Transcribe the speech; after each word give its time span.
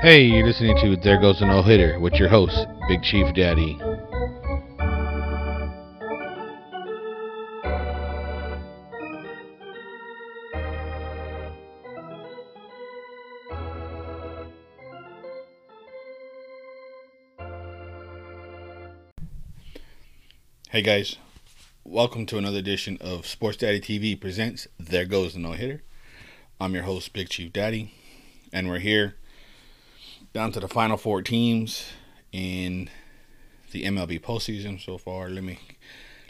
Hey, 0.00 0.22
you're 0.22 0.46
listening 0.46 0.76
to 0.76 0.94
There 0.94 1.20
Goes 1.20 1.42
a 1.42 1.46
No 1.46 1.60
Hitter 1.60 1.98
with 1.98 2.14
your 2.14 2.28
host, 2.28 2.68
Big 2.86 3.02
Chief 3.02 3.34
Daddy. 3.34 3.76
Hey 20.70 20.82
guys, 20.82 21.16
welcome 21.82 22.24
to 22.26 22.38
another 22.38 22.58
edition 22.58 22.98
of 23.00 23.26
Sports 23.26 23.56
Daddy 23.56 23.80
TV 23.80 24.18
presents 24.18 24.68
There 24.78 25.06
Goes 25.06 25.32
the 25.32 25.40
No 25.40 25.54
Hitter. 25.54 25.82
I'm 26.60 26.72
your 26.72 26.84
host, 26.84 27.12
Big 27.12 27.30
Chief 27.30 27.52
Daddy, 27.52 27.92
and 28.52 28.68
we're 28.68 28.78
here 28.78 29.16
down 30.32 30.52
to 30.52 30.60
the 30.60 30.68
final 30.68 30.96
four 30.96 31.22
teams 31.22 31.86
in 32.32 32.90
the 33.72 33.84
MLB 33.84 34.20
postseason 34.20 34.80
so 34.80 34.98
far. 34.98 35.28
Let 35.28 35.44
me 35.44 35.58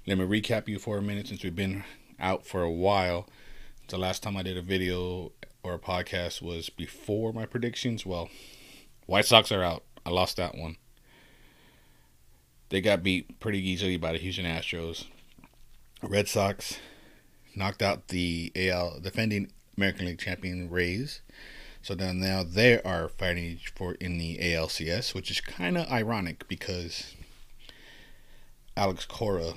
let 0.07 0.19
me 0.19 0.25
recap 0.25 0.69
you 0.69 0.79
for 0.79 0.99
a 0.99 1.03
minute 1.03 1.29
since 1.29 1.43
we've 1.43 1.55
been 1.55 1.85
out 2.19 2.47
for 2.47 2.63
a 2.63 2.71
while. 2.71 3.29
The 3.89 3.99
last 3.99 4.23
time 4.23 4.37
I 4.37 4.43
did 4.43 4.57
a 4.57 4.63
video 4.63 5.33
or 5.63 5.75
a 5.75 5.79
podcast 5.79 6.43
was 6.43 6.71
before 6.71 7.33
my 7.33 7.47
predictions. 7.47 8.07
Well, 8.07 8.29
White 9.07 9.27
Sox 9.27 9.51
are 9.53 9.63
out. 9.63 9.85
I 10.05 10.11
lost 10.11 10.37
that 10.37 10.57
one. 10.57 10.77
They 12.71 12.81
got 12.81 13.03
beat 13.03 13.41
pretty 13.41 13.67
easily 13.67 13.97
by 13.97 14.13
the 14.13 14.19
Houston 14.19 14.45
Astros. 14.45 15.07
Red 16.03 16.29
Sox 16.29 16.79
knocked 17.57 17.83
out 17.83 18.09
the 18.09 18.53
AL 18.55 19.01
defending 19.01 19.51
American 19.77 20.07
League 20.07 20.19
champion 20.19 20.71
Rays. 20.71 21.23
So 21.83 21.95
then 21.95 22.21
now 22.21 22.43
they 22.43 22.81
are 22.83 23.09
fighting 23.09 23.59
for 23.75 23.95
in 23.95 24.19
the 24.19 24.39
ALCS, 24.39 25.15
which 25.15 25.31
is 25.31 25.41
kind 25.41 25.79
of 25.79 25.91
ironic 25.91 26.47
because 26.49 27.15
Alex 28.77 29.05
Cora 29.05 29.55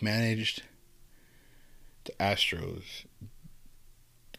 managed 0.00 0.62
the 2.04 2.12
Astros 2.12 3.04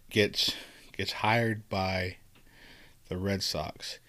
gets 0.10 0.56
gets 0.98 1.12
hired 1.14 1.70
by 1.70 2.18
the 3.08 3.18
Red 3.18 3.44
Sox 3.44 4.00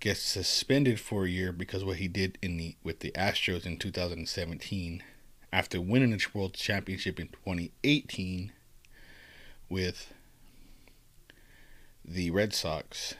gets 0.00 0.20
suspended 0.20 0.98
for 0.98 1.24
a 1.24 1.28
year 1.28 1.52
because 1.52 1.84
what 1.84 1.96
he 1.96 2.08
did 2.08 2.38
in 2.42 2.56
the 2.56 2.76
with 2.82 3.00
the 3.00 3.12
Astros 3.12 3.64
in 3.64 3.76
2017 3.76 5.02
after 5.52 5.80
winning 5.80 6.10
the 6.10 6.26
World 6.34 6.54
Championship 6.54 7.18
in 7.18 7.28
2018 7.28 8.52
with 9.68 10.12
the 12.04 12.30
Red 12.30 12.54
Sox 12.54 13.14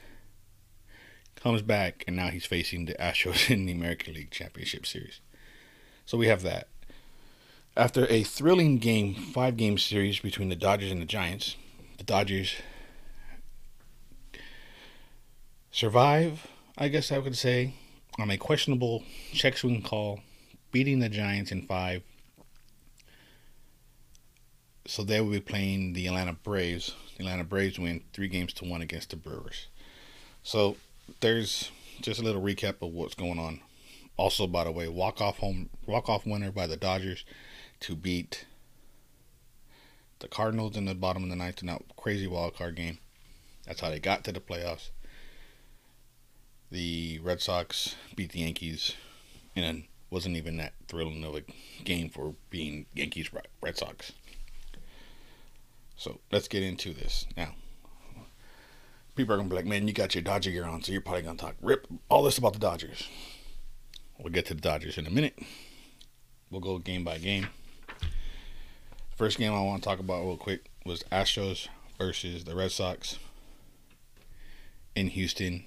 comes 1.36 1.62
back 1.62 2.04
and 2.06 2.16
now 2.16 2.28
he's 2.28 2.46
facing 2.46 2.84
the 2.84 2.94
Astros 2.94 3.50
in 3.50 3.66
the 3.66 3.72
American 3.72 4.14
League 4.14 4.30
Championship 4.30 4.86
Series. 4.86 5.20
So 6.04 6.18
we 6.18 6.26
have 6.26 6.42
that. 6.42 6.68
After 7.76 8.06
a 8.10 8.24
thrilling 8.24 8.78
game, 8.78 9.14
five 9.14 9.56
game 9.56 9.78
series 9.78 10.20
between 10.20 10.48
the 10.48 10.56
Dodgers 10.56 10.90
and 10.90 11.00
the 11.00 11.06
Giants, 11.06 11.56
the 11.98 12.04
Dodgers 12.04 12.54
survive, 15.70 16.48
I 16.76 16.88
guess 16.88 17.12
I 17.12 17.18
would 17.18 17.36
say, 17.36 17.74
on 18.18 18.30
a 18.30 18.36
questionable 18.36 19.04
check 19.32 19.56
swing 19.56 19.82
call, 19.82 20.20
beating 20.72 20.98
the 20.98 21.08
Giants 21.08 21.52
in 21.52 21.62
five. 21.62 22.02
So 24.86 25.04
they 25.04 25.20
will 25.20 25.30
be 25.30 25.40
playing 25.40 25.92
the 25.92 26.06
Atlanta 26.08 26.32
Braves. 26.32 26.94
Atlanta 27.20 27.44
Braves 27.44 27.78
win 27.78 28.02
three 28.12 28.28
games 28.28 28.52
to 28.54 28.64
one 28.64 28.82
against 28.82 29.10
the 29.10 29.16
Brewers. 29.16 29.68
So 30.42 30.76
there's 31.20 31.70
just 32.00 32.20
a 32.20 32.22
little 32.24 32.42
recap 32.42 32.82
of 32.82 32.92
what's 32.92 33.14
going 33.14 33.38
on. 33.38 33.60
Also, 34.16 34.46
by 34.46 34.64
the 34.64 34.72
way, 34.72 34.88
walk 34.88 35.20
off 35.20 35.38
home, 35.38 35.70
walk 35.86 36.08
off 36.08 36.26
winner 36.26 36.50
by 36.50 36.66
the 36.66 36.76
Dodgers 36.76 37.24
to 37.80 37.94
beat 37.94 38.46
the 40.18 40.28
Cardinals 40.28 40.76
in 40.76 40.84
the 40.84 40.94
bottom 40.94 41.24
of 41.24 41.30
the 41.30 41.36
ninth 41.36 41.62
in 41.62 41.68
that 41.68 41.82
crazy 41.96 42.26
wild 42.26 42.54
card 42.54 42.76
game. 42.76 42.98
That's 43.66 43.80
how 43.80 43.90
they 43.90 44.00
got 44.00 44.24
to 44.24 44.32
the 44.32 44.40
playoffs. 44.40 44.90
The 46.70 47.18
Red 47.22 47.40
Sox 47.40 47.96
beat 48.14 48.32
the 48.32 48.40
Yankees, 48.40 48.94
and 49.56 49.84
wasn't 50.10 50.36
even 50.36 50.56
that 50.58 50.74
thrilling 50.88 51.24
of 51.24 51.34
a 51.34 51.42
game 51.84 52.08
for 52.10 52.34
being 52.50 52.86
Yankees 52.94 53.30
Red 53.62 53.76
Sox. 53.76 54.12
So 56.00 56.18
let's 56.32 56.48
get 56.48 56.62
into 56.62 56.94
this 56.94 57.26
now. 57.36 57.54
People 59.16 59.34
are 59.34 59.36
gonna 59.36 59.50
be 59.50 59.56
like, 59.56 59.66
"Man, 59.66 59.86
you 59.86 59.92
got 59.92 60.14
your 60.14 60.22
Dodger 60.22 60.50
gear 60.50 60.64
on, 60.64 60.82
so 60.82 60.92
you're 60.92 61.02
probably 61.02 61.20
gonna 61.20 61.36
talk 61.36 61.56
rip 61.60 61.86
all 62.08 62.22
this 62.22 62.38
about 62.38 62.54
the 62.54 62.58
Dodgers." 62.58 63.06
We'll 64.18 64.32
get 64.32 64.46
to 64.46 64.54
the 64.54 64.62
Dodgers 64.62 64.96
in 64.96 65.06
a 65.06 65.10
minute. 65.10 65.38
We'll 66.50 66.62
go 66.62 66.78
game 66.78 67.04
by 67.04 67.18
game. 67.18 67.48
First 69.14 69.36
game 69.36 69.52
I 69.52 69.60
want 69.60 69.82
to 69.82 69.88
talk 69.90 69.98
about 69.98 70.24
real 70.24 70.38
quick 70.38 70.70
was 70.86 71.02
Astros 71.12 71.68
versus 71.98 72.44
the 72.44 72.56
Red 72.56 72.72
Sox 72.72 73.18
in 74.94 75.08
Houston. 75.08 75.64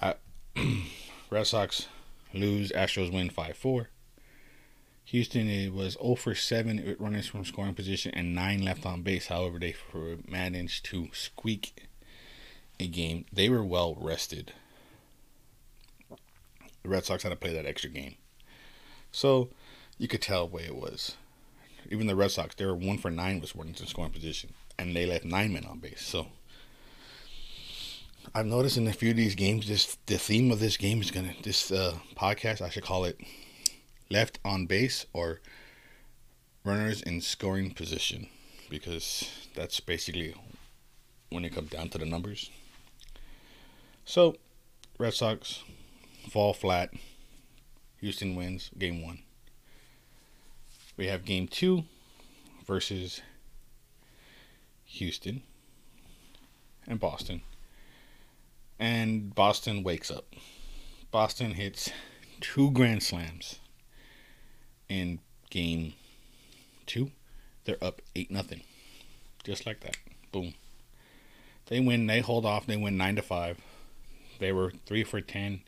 Red 1.30 1.46
Sox 1.46 1.86
lose, 2.32 2.72
Astros 2.72 3.12
win 3.12 3.28
5 3.28 3.56
4. 3.58 3.90
Houston 5.06 5.48
it 5.48 5.72
was 5.72 5.96
0 6.02 6.16
for 6.16 6.34
7 6.34 6.84
with 6.84 7.00
runners 7.00 7.28
from 7.28 7.44
scoring 7.44 7.74
position 7.74 8.10
and 8.14 8.34
9 8.34 8.62
left 8.62 8.84
on 8.84 9.02
base. 9.02 9.28
However, 9.28 9.58
they 9.60 9.74
managed 10.26 10.84
to 10.86 11.08
squeak 11.12 11.86
a 12.80 12.88
game. 12.88 13.24
They 13.32 13.48
were 13.48 13.64
well 13.64 13.96
rested. 14.00 14.52
The 16.82 16.88
Red 16.88 17.04
Sox 17.04 17.22
had 17.22 17.28
to 17.28 17.36
play 17.36 17.52
that 17.52 17.66
extra 17.66 17.88
game. 17.88 18.16
So 19.12 19.48
you 19.96 20.08
could 20.08 20.22
tell 20.22 20.48
where 20.48 20.64
it 20.64 20.74
was. 20.74 21.16
Even 21.88 22.08
the 22.08 22.16
Red 22.16 22.32
Sox, 22.32 22.56
they 22.56 22.66
were 22.66 22.74
1 22.74 22.98
for 22.98 23.10
9 23.10 23.40
with 23.40 23.54
runners 23.54 23.80
in 23.80 23.86
scoring 23.86 24.10
position. 24.10 24.54
And 24.76 24.94
they 24.94 25.06
left 25.06 25.24
9 25.24 25.52
men 25.52 25.66
on 25.66 25.78
base. 25.78 26.02
So 26.02 26.26
I've 28.34 28.46
noticed 28.46 28.76
in 28.76 28.88
a 28.88 28.92
few 28.92 29.10
of 29.10 29.16
these 29.16 29.36
games, 29.36 29.68
this 29.68 29.96
the 30.06 30.18
theme 30.18 30.50
of 30.50 30.58
this 30.58 30.76
game 30.76 31.00
is 31.00 31.12
gonna 31.12 31.32
this 31.44 31.70
uh, 31.70 31.94
podcast. 32.16 32.60
I 32.60 32.70
should 32.70 32.82
call 32.82 33.04
it 33.04 33.20
"Left 34.10 34.38
on 34.44 34.66
Base" 34.66 35.06
or 35.12 35.40
"Runners 36.64 37.02
in 37.02 37.20
Scoring 37.20 37.72
Position," 37.72 38.28
because 38.68 39.28
that's 39.54 39.80
basically 39.80 40.34
when 41.30 41.44
it 41.44 41.54
comes 41.54 41.70
down 41.70 41.88
to 41.90 41.98
the 41.98 42.06
numbers. 42.06 42.50
So, 44.04 44.36
Red 44.98 45.14
Sox 45.14 45.62
fall 46.28 46.54
flat. 46.54 46.92
Houston 48.00 48.36
wins 48.36 48.70
game 48.78 49.02
one. 49.02 49.22
We 50.96 51.06
have 51.06 51.24
game 51.24 51.48
two 51.48 51.84
versus 52.66 53.20
Houston 54.84 55.42
and 56.86 57.00
Boston 57.00 57.42
and 58.78 59.34
Boston 59.34 59.82
wakes 59.82 60.10
up. 60.10 60.26
Boston 61.10 61.52
hits 61.54 61.90
two 62.40 62.70
grand 62.70 63.02
slams 63.02 63.58
in 64.88 65.20
game 65.50 65.94
two. 66.86 67.10
They're 67.64 67.82
up 67.82 68.00
eight 68.14 68.30
nothing, 68.30 68.62
just 69.44 69.66
like 69.66 69.80
that. 69.80 69.96
Boom. 70.32 70.54
They 71.66 71.80
win. 71.80 72.06
They 72.06 72.20
hold 72.20 72.46
off. 72.46 72.66
They 72.66 72.76
win 72.76 72.96
nine 72.96 73.16
to 73.16 73.22
five. 73.22 73.58
They 74.38 74.52
were 74.52 74.72
three 74.86 75.04
for 75.04 75.20
ten 75.20 75.62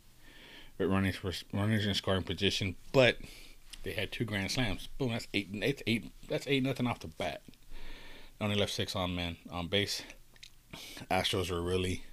with 0.79 0.91
runners 0.91 1.17
for 1.17 1.33
runners 1.53 1.87
in 1.87 1.95
scoring 1.95 2.23
position, 2.23 2.77
but 2.93 3.17
they 3.83 3.93
had 3.93 4.13
two 4.13 4.25
grand 4.25 4.51
slams. 4.51 4.89
Boom. 4.99 5.11
That's 5.11 5.29
eight. 5.35 5.49
That's 5.61 5.83
eight. 5.87 6.13
That's 6.29 6.47
eight 6.47 6.63
nothing 6.63 6.87
off 6.87 7.01
the 7.01 7.09
bat. 7.09 7.43
They 8.39 8.45
only 8.45 8.57
left 8.57 8.73
six 8.73 8.95
on 8.95 9.15
man 9.15 9.37
on 9.51 9.69
base. 9.69 10.03
Astros 11.11 11.51
were 11.51 11.63
really 11.63 12.05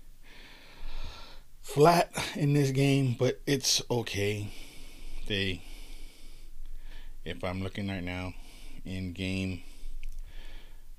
flat 1.62 2.12
in 2.36 2.54
this 2.54 2.72
game, 2.72 3.16
but 3.18 3.42
it's 3.46 3.82
okay. 3.92 4.50
They, 5.28 5.62
if 7.26 7.44
I'm 7.44 7.62
looking 7.62 7.90
right 7.90 8.04
now, 8.04 8.34
in 8.86 9.12
game, 9.14 9.64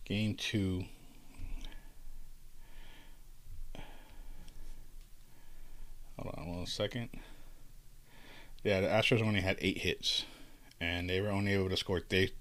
game 0.04 0.34
two. 0.34 0.84
Hold 6.18 6.34
on 6.36 6.56
one 6.56 6.66
second. 6.66 7.10
Yeah, 8.64 8.80
the 8.80 8.88
Astros 8.88 9.22
only 9.22 9.40
had 9.40 9.58
eight 9.60 9.78
hits, 9.78 10.24
and 10.80 11.08
they 11.08 11.20
were 11.20 11.28
only 11.28 11.52
able 11.52 11.68
to 11.68 11.76
score 11.76 12.00
th- 12.00 12.34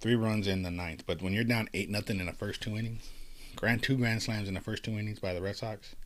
three 0.00 0.14
runs 0.14 0.46
in 0.46 0.62
the 0.62 0.70
ninth. 0.70 1.02
But 1.06 1.20
when 1.20 1.32
you're 1.32 1.42
down 1.42 1.68
eight 1.74 1.90
nothing 1.90 2.20
in 2.20 2.26
the 2.26 2.32
first 2.32 2.60
two 2.60 2.76
innings, 2.76 3.10
grand 3.56 3.82
two 3.82 3.96
grand 3.96 4.22
slams 4.22 4.46
in 4.46 4.54
the 4.54 4.60
first 4.60 4.84
two 4.84 4.92
innings 4.92 5.18
by 5.18 5.34
the 5.34 5.42
Red 5.42 5.56
Sox, 5.56 5.96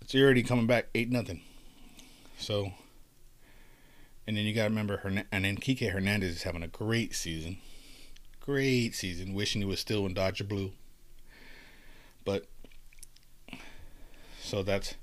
it's 0.00 0.14
already 0.14 0.44
coming 0.44 0.68
back 0.68 0.86
eight 0.94 1.10
nothing. 1.10 1.40
So, 2.38 2.72
and 4.30 4.36
then 4.38 4.44
you 4.44 4.54
got 4.54 4.62
to 4.62 4.68
remember, 4.68 4.98
Hern- 4.98 5.24
and 5.32 5.44
then 5.44 5.56
Kike 5.56 5.90
Hernandez 5.90 6.36
is 6.36 6.42
having 6.44 6.62
a 6.62 6.68
great 6.68 7.16
season, 7.16 7.58
great 8.38 8.94
season. 8.94 9.34
Wishing 9.34 9.60
he 9.60 9.66
was 9.66 9.80
still 9.80 10.06
in 10.06 10.14
Dodger 10.14 10.44
blue, 10.44 10.70
but 12.24 12.46
So 14.40 14.62
that's 14.62 14.94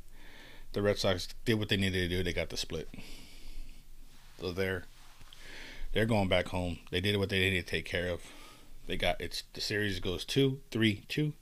the 0.71 0.81
Red 0.81 0.97
Sox 0.97 1.27
did 1.43 1.59
what 1.59 1.67
they 1.67 1.75
needed 1.75 2.09
to 2.09 2.15
do. 2.15 2.23
They 2.23 2.31
got 2.31 2.47
the 2.47 2.55
split. 2.55 2.87
So 4.39 4.53
they're 4.53 4.85
they're 5.91 6.05
going 6.05 6.29
back 6.29 6.47
home. 6.47 6.79
They 6.89 7.01
did 7.01 7.17
what 7.17 7.27
they 7.27 7.39
needed 7.39 7.65
to 7.65 7.69
take 7.69 7.83
care 7.83 8.07
of. 8.09 8.21
They 8.85 8.95
got 8.95 9.19
it's 9.19 9.43
the 9.51 9.59
series 9.59 9.99
goes 9.99 10.23
two, 10.23 10.61
three, 10.71 11.03
two. 11.09 11.33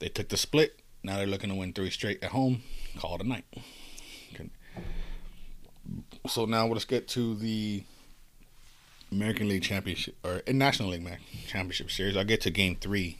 They 0.00 0.08
took 0.08 0.28
the 0.28 0.36
split. 0.36 0.80
Now 1.04 1.18
they're 1.18 1.26
looking 1.28 1.50
to 1.50 1.54
win 1.54 1.72
three 1.72 1.90
straight 1.90 2.20
at 2.24 2.32
home. 2.32 2.64
Call 2.98 3.14
it 3.14 3.20
a 3.20 3.28
night. 3.28 3.44
So 6.26 6.46
now 6.46 6.66
let's 6.66 6.86
get 6.86 7.06
to 7.08 7.34
the 7.34 7.84
American 9.12 9.48
League 9.48 9.62
Championship 9.62 10.16
or 10.24 10.42
National 10.48 10.88
League 10.88 11.06
Championship 11.46 11.90
Series. 11.90 12.16
I'll 12.16 12.24
get 12.24 12.40
to 12.42 12.50
Game 12.50 12.76
Three 12.76 13.18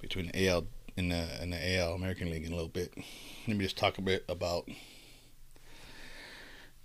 between 0.00 0.28
the 0.28 0.48
AL 0.48 0.64
in 0.96 1.10
the 1.10 1.42
in 1.42 1.50
the 1.50 1.76
AL 1.76 1.92
American 1.94 2.30
League 2.30 2.44
in 2.44 2.52
a 2.52 2.56
little 2.56 2.70
bit. 2.70 2.94
Let 3.46 3.56
me 3.56 3.64
just 3.64 3.76
talk 3.76 3.98
a 3.98 4.02
bit 4.02 4.24
about 4.28 4.68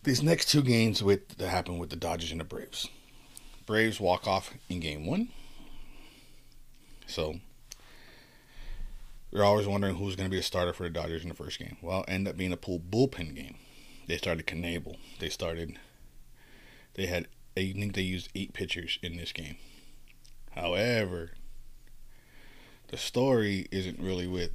these 0.03 0.21
next 0.21 0.49
two 0.49 0.61
games 0.61 1.01
with 1.01 1.37
that 1.37 1.47
happened 1.47 1.79
with 1.79 1.91
the 1.91 1.95
Dodgers 1.95 2.31
and 2.31 2.41
the 2.41 2.45
Braves. 2.45 2.89
Braves 3.65 4.01
walk 4.01 4.27
off 4.27 4.53
in 4.69 4.81
Game 4.81 5.05
One. 5.05 5.29
So 7.07 7.35
are 9.33 9.43
always 9.43 9.67
wondering 9.67 9.95
who's 9.95 10.15
going 10.15 10.29
to 10.29 10.33
be 10.33 10.39
a 10.39 10.43
starter 10.43 10.73
for 10.73 10.83
the 10.83 10.89
Dodgers 10.89 11.23
in 11.23 11.29
the 11.29 11.35
first 11.35 11.59
game. 11.59 11.77
Well, 11.81 12.05
end 12.07 12.27
up 12.27 12.37
being 12.37 12.53
a 12.53 12.57
pool 12.57 12.79
bullpen 12.79 13.35
game. 13.35 13.55
They 14.07 14.17
started 14.17 14.45
Knebel. 14.45 14.97
They 15.19 15.29
started. 15.29 15.77
They 16.93 17.07
had. 17.07 17.27
I 17.57 17.71
think 17.71 17.95
they 17.95 18.01
used 18.01 18.29
eight 18.35 18.53
pitchers 18.53 18.99
in 19.01 19.15
this 19.15 19.31
game. 19.31 19.55
However, 20.51 21.31
the 22.89 22.97
story 22.97 23.67
isn't 23.71 23.99
really 23.99 24.27
with. 24.27 24.51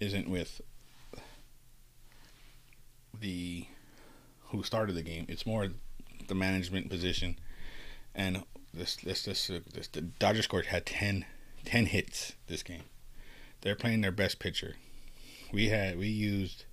Isn't 0.00 0.28
with. 0.28 0.60
The, 3.18 3.66
who 4.50 4.62
started 4.62 4.94
the 4.94 5.02
game? 5.02 5.24
It's 5.28 5.46
more 5.46 5.68
the 6.28 6.34
management 6.34 6.90
position, 6.90 7.38
and 8.14 8.44
this 8.74 8.96
this 8.96 9.22
this, 9.22 9.50
this 9.72 9.88
the 9.88 10.02
Dodgers 10.02 10.46
court 10.46 10.66
had 10.66 10.84
ten 10.84 11.24
10 11.66 11.86
hits 11.86 12.34
this 12.46 12.62
game. 12.62 12.84
They're 13.60 13.74
playing 13.74 14.00
their 14.00 14.12
best 14.12 14.38
pitcher. 14.38 14.76
We 15.52 15.68
had 15.68 15.98
we 15.98 16.06
used 16.06 16.64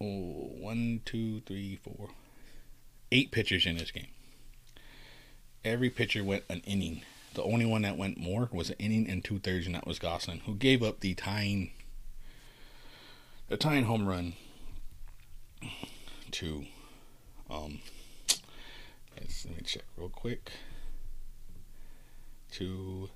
oh, 0.00 0.50
one, 0.58 1.00
two, 1.04 1.40
three, 1.40 1.76
four, 1.82 2.08
eight 3.12 3.30
pitchers 3.30 3.66
in 3.66 3.76
this 3.76 3.90
game. 3.90 4.08
Every 5.64 5.90
pitcher 5.90 6.24
went 6.24 6.44
an 6.48 6.62
inning. 6.64 7.02
The 7.34 7.42
only 7.42 7.66
one 7.66 7.82
that 7.82 7.96
went 7.96 8.18
more 8.18 8.48
was 8.52 8.70
an 8.70 8.76
inning 8.78 9.08
and 9.08 9.24
two 9.24 9.38
thirds, 9.38 9.66
and 9.66 9.74
that 9.74 9.86
was 9.86 9.98
Gonsolin, 9.98 10.42
who 10.42 10.54
gave 10.54 10.82
up 10.82 11.00
the 11.00 11.14
tying 11.14 11.70
the 13.48 13.56
tying 13.56 13.84
home 13.84 14.06
run 14.06 14.34
to 16.30 16.66
um 17.48 17.80
let's 19.16 19.46
let 19.46 19.56
me 19.56 19.62
check 19.64 19.84
real 19.96 20.10
quick 20.10 20.52
to 22.50 23.08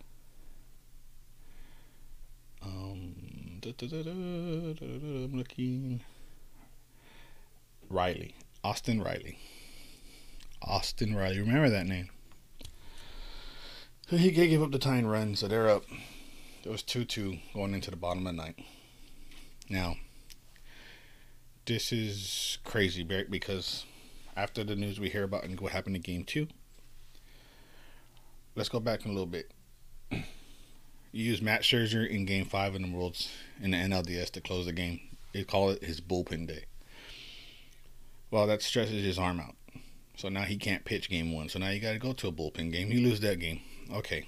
um, 2.64 3.14
da, 3.60 3.72
da, 3.76 3.86
da, 3.88 4.10
I'm 4.10 5.36
looking 5.36 6.00
Riley, 7.92 8.34
Austin 8.64 9.02
Riley, 9.02 9.38
Austin 10.62 11.14
Riley. 11.14 11.40
Remember 11.40 11.68
that 11.68 11.86
name? 11.86 12.08
So 14.08 14.16
he 14.16 14.30
gave 14.30 14.62
up 14.62 14.72
the 14.72 14.78
tying 14.78 15.06
run, 15.06 15.36
so 15.36 15.46
they're 15.46 15.68
up. 15.68 15.84
It 16.64 16.70
was 16.70 16.82
two 16.82 17.04
two 17.04 17.38
going 17.54 17.74
into 17.74 17.90
the 17.90 17.96
bottom 17.96 18.26
of 18.26 18.34
the 18.34 18.42
night. 18.42 18.58
Now, 19.68 19.96
this 21.66 21.92
is 21.92 22.58
crazy, 22.64 23.02
because 23.04 23.84
after 24.36 24.64
the 24.64 24.76
news 24.76 24.98
we 24.98 25.10
hear 25.10 25.24
about 25.24 25.44
and 25.44 25.60
what 25.60 25.72
happened 25.72 25.96
in 25.96 26.02
game 26.02 26.24
two, 26.24 26.48
let's 28.54 28.68
go 28.68 28.80
back 28.80 29.04
in 29.04 29.10
a 29.10 29.14
little 29.14 29.26
bit. 29.26 29.52
You 31.14 31.24
use 31.24 31.42
Max 31.42 31.66
Scherzer 31.66 32.08
in 32.08 32.24
Game 32.24 32.46
Five 32.46 32.74
in 32.74 32.80
the 32.80 32.96
Worlds 32.96 33.28
in 33.60 33.72
the 33.72 33.76
NLDS 33.76 34.30
to 34.30 34.40
close 34.40 34.64
the 34.64 34.72
game. 34.72 34.98
They 35.34 35.44
call 35.44 35.68
it 35.68 35.84
his 35.84 36.00
bullpen 36.00 36.48
day. 36.48 36.64
Well, 38.32 38.46
that 38.46 38.62
stresses 38.62 39.04
his 39.04 39.18
arm 39.18 39.40
out, 39.40 39.54
so 40.16 40.30
now 40.30 40.44
he 40.44 40.56
can't 40.56 40.86
pitch 40.86 41.10
Game 41.10 41.34
One. 41.34 41.50
So 41.50 41.58
now 41.58 41.68
you 41.68 41.80
got 41.80 41.92
to 41.92 41.98
go 41.98 42.14
to 42.14 42.28
a 42.28 42.32
bullpen 42.32 42.72
game. 42.72 42.90
You 42.90 43.06
lose 43.06 43.20
that 43.20 43.38
game. 43.38 43.60
Okay, 43.92 44.26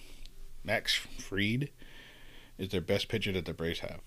Max 0.62 0.94
Fried 0.94 1.70
is 2.58 2.68
their 2.68 2.82
best 2.82 3.08
pitcher 3.08 3.32
that 3.32 3.46
the 3.46 3.54
Braves 3.54 3.80
have. 3.80 4.00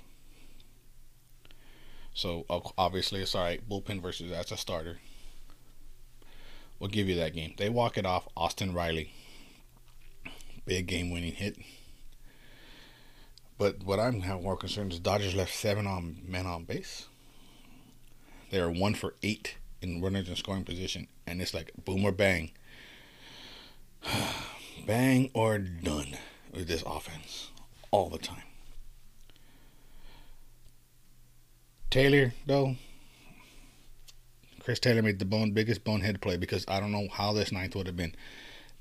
So 2.13 2.45
obviously 2.77 3.21
it's 3.21 3.33
all 3.33 3.43
right. 3.43 3.67
Bullpen 3.67 3.99
versus 3.99 4.29
that's 4.29 4.51
a 4.51 4.57
starter. 4.57 4.99
We'll 6.77 6.91
give 6.91 7.09
you 7.09 7.15
that 7.15 7.33
game. 7.33 7.55
They 7.57 7.69
walk 7.69 7.97
it 7.97 8.05
off. 8.05 8.27
Austin 8.37 8.75
Riley 8.75 9.11
big 10.67 10.85
game 10.85 11.09
winning 11.09 11.33
hit. 11.33 11.57
But 13.57 13.83
what 13.83 13.99
I'm 13.99 14.19
more 14.43 14.57
concerned 14.57 14.93
is 14.93 14.99
Dodgers 14.99 15.33
left 15.33 15.55
seven 15.55 15.87
on 15.87 16.17
men 16.23 16.45
on 16.45 16.65
base. 16.65 17.07
They 18.51 18.59
are 18.59 18.69
one 18.69 18.93
for 18.93 19.15
eight 19.23 19.55
in 19.81 20.01
runners 20.01 20.29
in 20.29 20.35
scoring 20.35 20.63
position, 20.63 21.07
and 21.25 21.41
it's 21.41 21.53
like 21.53 21.71
boom 21.85 22.03
or 22.05 22.11
bang, 22.11 22.51
bang 24.85 25.29
or 25.33 25.57
done 25.57 26.17
with 26.53 26.67
this 26.67 26.83
offense 26.85 27.51
all 27.91 28.09
the 28.09 28.17
time. 28.17 28.43
Taylor, 31.89 32.33
though, 32.45 32.75
Chris 34.59 34.79
Taylor 34.79 35.01
made 35.01 35.19
the 35.19 35.25
bone 35.25 35.51
biggest 35.51 35.85
bonehead 35.85 36.21
play 36.21 36.35
because 36.35 36.65
I 36.67 36.81
don't 36.81 36.91
know 36.91 37.07
how 37.09 37.31
this 37.31 37.51
ninth 37.51 37.75
would 37.75 37.87
have 37.87 37.95
been. 37.95 38.15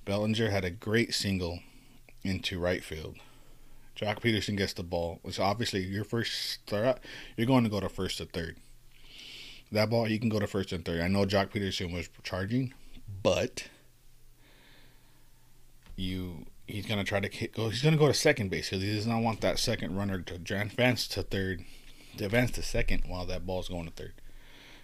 Bellinger 0.04 0.50
had 0.50 0.64
a 0.64 0.70
great 0.70 1.14
single 1.14 1.60
into 2.24 2.58
right 2.58 2.82
field. 2.82 3.16
Joc 3.96 4.20
Pederson 4.20 4.56
gets 4.56 4.72
the 4.72 4.82
ball, 4.82 5.20
which 5.22 5.40
obviously 5.40 5.82
your 5.82 6.04
first 6.04 6.32
start, 6.50 7.00
you're 7.36 7.46
going 7.46 7.64
to 7.64 7.70
go 7.70 7.80
to 7.80 7.88
first 7.88 8.18
to 8.18 8.26
third. 8.26 8.56
That 9.72 9.90
ball, 9.90 10.08
you 10.08 10.18
can 10.18 10.28
go 10.28 10.38
to 10.38 10.46
first 10.46 10.72
and 10.72 10.84
third. 10.84 11.00
I 11.00 11.08
know 11.08 11.24
Joc 11.24 11.50
Pederson 11.50 11.92
was 11.92 12.08
charging, 12.22 12.72
but 13.22 13.68
you 15.96 16.46
he's 16.66 16.86
gonna 16.86 17.04
try 17.04 17.20
to 17.20 17.28
go. 17.28 17.64
Oh, 17.64 17.68
he's 17.68 17.82
gonna 17.82 17.96
go 17.96 18.06
to 18.06 18.14
second 18.14 18.50
base 18.50 18.70
because 18.70 18.84
he 18.84 18.94
does 18.94 19.06
not 19.06 19.22
want 19.22 19.40
that 19.40 19.58
second 19.58 19.96
runner 19.96 20.20
to 20.20 20.34
advance 20.34 21.08
to 21.08 21.22
third, 21.22 21.64
to 22.16 22.26
advance 22.26 22.52
to 22.52 22.62
second 22.62 23.04
while 23.06 23.26
that 23.26 23.46
ball's 23.46 23.68
going 23.68 23.86
to 23.86 23.92
third. 23.92 24.14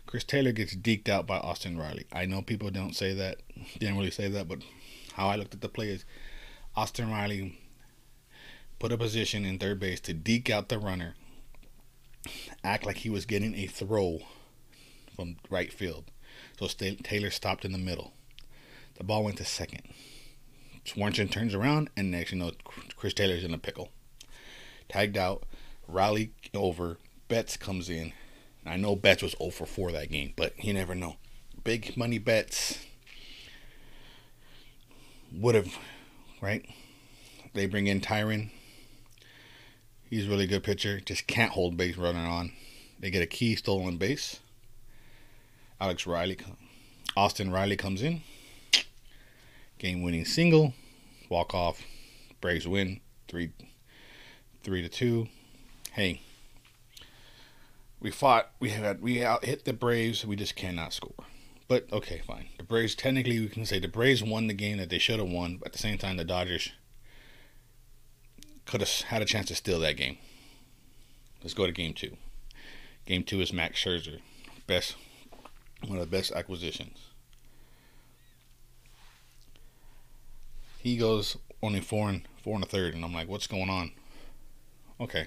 Chris 0.06 0.24
Taylor 0.24 0.52
gets 0.52 0.74
deked 0.74 1.08
out 1.08 1.26
by 1.26 1.38
Austin 1.38 1.78
Riley. 1.78 2.06
I 2.12 2.26
know 2.26 2.42
people 2.42 2.70
don't 2.70 2.94
say 2.94 3.14
that, 3.14 3.38
didn't 3.78 3.96
really 3.96 4.10
say 4.10 4.28
that, 4.28 4.48
but 4.48 4.58
how 5.14 5.28
I 5.28 5.36
looked 5.36 5.54
at 5.54 5.60
the 5.60 5.68
play 5.68 5.88
is 5.88 6.04
Austin 6.74 7.10
Riley 7.10 7.58
put 8.78 8.92
a 8.92 8.98
position 8.98 9.44
in 9.44 9.58
third 9.58 9.78
base 9.78 10.00
to 10.00 10.12
deke 10.12 10.50
out 10.50 10.68
the 10.68 10.78
runner, 10.78 11.14
act 12.64 12.84
like 12.84 12.98
he 12.98 13.10
was 13.10 13.26
getting 13.26 13.54
a 13.54 13.66
throw 13.66 14.20
from 15.14 15.36
right 15.50 15.72
field. 15.72 16.04
So 16.58 16.66
Taylor 16.66 17.30
stopped 17.30 17.64
in 17.64 17.72
the 17.72 17.78
middle. 17.78 18.12
The 18.96 19.04
ball 19.04 19.24
went 19.24 19.38
to 19.38 19.44
second. 19.44 19.82
Swanson 20.84 21.28
turns 21.28 21.54
around, 21.54 21.90
and 21.96 22.10
next 22.10 22.32
you 22.32 22.38
know, 22.38 22.52
Chris 22.96 23.14
Taylor's 23.14 23.44
in 23.44 23.54
a 23.54 23.58
pickle. 23.58 23.90
Tagged 24.88 25.16
out, 25.16 25.44
Riley 25.86 26.32
over, 26.54 26.98
Betts 27.28 27.56
comes 27.56 27.88
in. 27.88 28.12
I 28.66 28.76
know 28.76 28.96
Betts 28.96 29.22
was 29.22 29.34
0 29.38 29.50
for 29.50 29.66
4 29.66 29.92
that 29.92 30.10
game, 30.10 30.34
but 30.36 30.52
you 30.62 30.72
never 30.72 30.94
know. 30.94 31.16
Big 31.64 31.96
money 31.96 32.18
bets 32.18 32.84
would 35.32 35.54
have 35.54 35.78
right? 36.42 36.68
They 37.54 37.64
bring 37.64 37.86
in 37.86 38.02
Tyron. 38.02 38.50
He's 40.10 40.26
a 40.26 40.28
really 40.30 40.46
good 40.46 40.62
pitcher. 40.62 41.00
Just 41.00 41.26
can't 41.26 41.52
hold 41.52 41.78
base 41.78 41.96
running 41.96 42.26
on. 42.26 42.52
They 42.98 43.10
get 43.10 43.22
a 43.22 43.26
key 43.26 43.56
stolen 43.56 43.96
base. 43.96 44.40
Alex 45.82 46.06
Riley, 46.06 46.38
Austin 47.16 47.50
Riley 47.50 47.76
comes 47.76 48.04
in. 48.04 48.20
Game 49.78 50.00
winning 50.00 50.24
single. 50.24 50.74
Walk 51.28 51.54
off. 51.54 51.82
Braves 52.40 52.68
win. 52.68 53.00
Three, 53.26 53.50
three 54.62 54.80
to 54.82 54.88
two. 54.88 55.26
Hey, 55.90 56.20
we 57.98 58.12
fought. 58.12 58.52
We 58.60 58.68
had 58.68 59.02
we 59.02 59.24
out 59.24 59.44
hit 59.44 59.64
the 59.64 59.72
Braves. 59.72 60.24
We 60.24 60.36
just 60.36 60.54
cannot 60.54 60.92
score. 60.92 61.24
But 61.66 61.92
okay, 61.92 62.22
fine. 62.24 62.46
The 62.58 62.62
Braves 62.62 62.94
technically 62.94 63.40
we 63.40 63.48
can 63.48 63.66
say 63.66 63.80
the 63.80 63.88
Braves 63.88 64.22
won 64.22 64.46
the 64.46 64.54
game 64.54 64.76
that 64.76 64.88
they 64.88 64.98
should 64.98 65.18
have 65.18 65.28
won. 65.28 65.56
But 65.56 65.68
at 65.68 65.72
the 65.72 65.78
same 65.80 65.98
time, 65.98 66.16
the 66.16 66.24
Dodgers 66.24 66.70
could 68.66 68.82
have 68.82 68.90
had 69.08 69.20
a 69.20 69.24
chance 69.24 69.48
to 69.48 69.56
steal 69.56 69.80
that 69.80 69.96
game. 69.96 70.18
Let's 71.42 71.54
go 71.54 71.66
to 71.66 71.72
game 71.72 71.92
two. 71.92 72.16
Game 73.04 73.24
two 73.24 73.40
is 73.40 73.52
Max 73.52 73.82
Scherzer, 73.82 74.20
best 74.68 74.94
one 75.86 75.98
of 75.98 76.10
the 76.10 76.16
best 76.16 76.32
acquisitions. 76.32 76.98
He 80.78 80.96
goes 80.96 81.36
only 81.62 81.80
four 81.80 82.08
and 82.08 82.26
four 82.42 82.56
and 82.56 82.64
a 82.64 82.66
third, 82.66 82.94
and 82.94 83.04
I'm 83.04 83.14
like, 83.14 83.28
what's 83.28 83.46
going 83.46 83.70
on? 83.70 83.92
okay. 85.02 85.26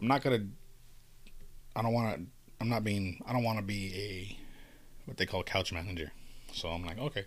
I'm 0.00 0.08
not 0.08 0.22
gonna. 0.22 0.46
I 1.76 1.82
don't 1.82 1.92
want 1.92 2.16
to. 2.16 2.22
I'm 2.60 2.68
not 2.68 2.84
being. 2.84 3.22
I 3.26 3.32
don't 3.32 3.44
want 3.44 3.58
to 3.58 3.64
be 3.64 3.94
a 3.94 4.38
what 5.04 5.16
they 5.16 5.26
call 5.26 5.42
couch 5.42 5.72
manager. 5.72 6.10
So 6.52 6.68
I'm 6.68 6.84
like, 6.84 6.98
okay, 6.98 7.24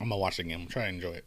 I'm 0.00 0.08
gonna 0.08 0.20
watch 0.20 0.36
the 0.36 0.44
game. 0.44 0.60
I'm 0.62 0.68
to 0.68 0.86
enjoy 0.86 1.12
it. 1.12 1.24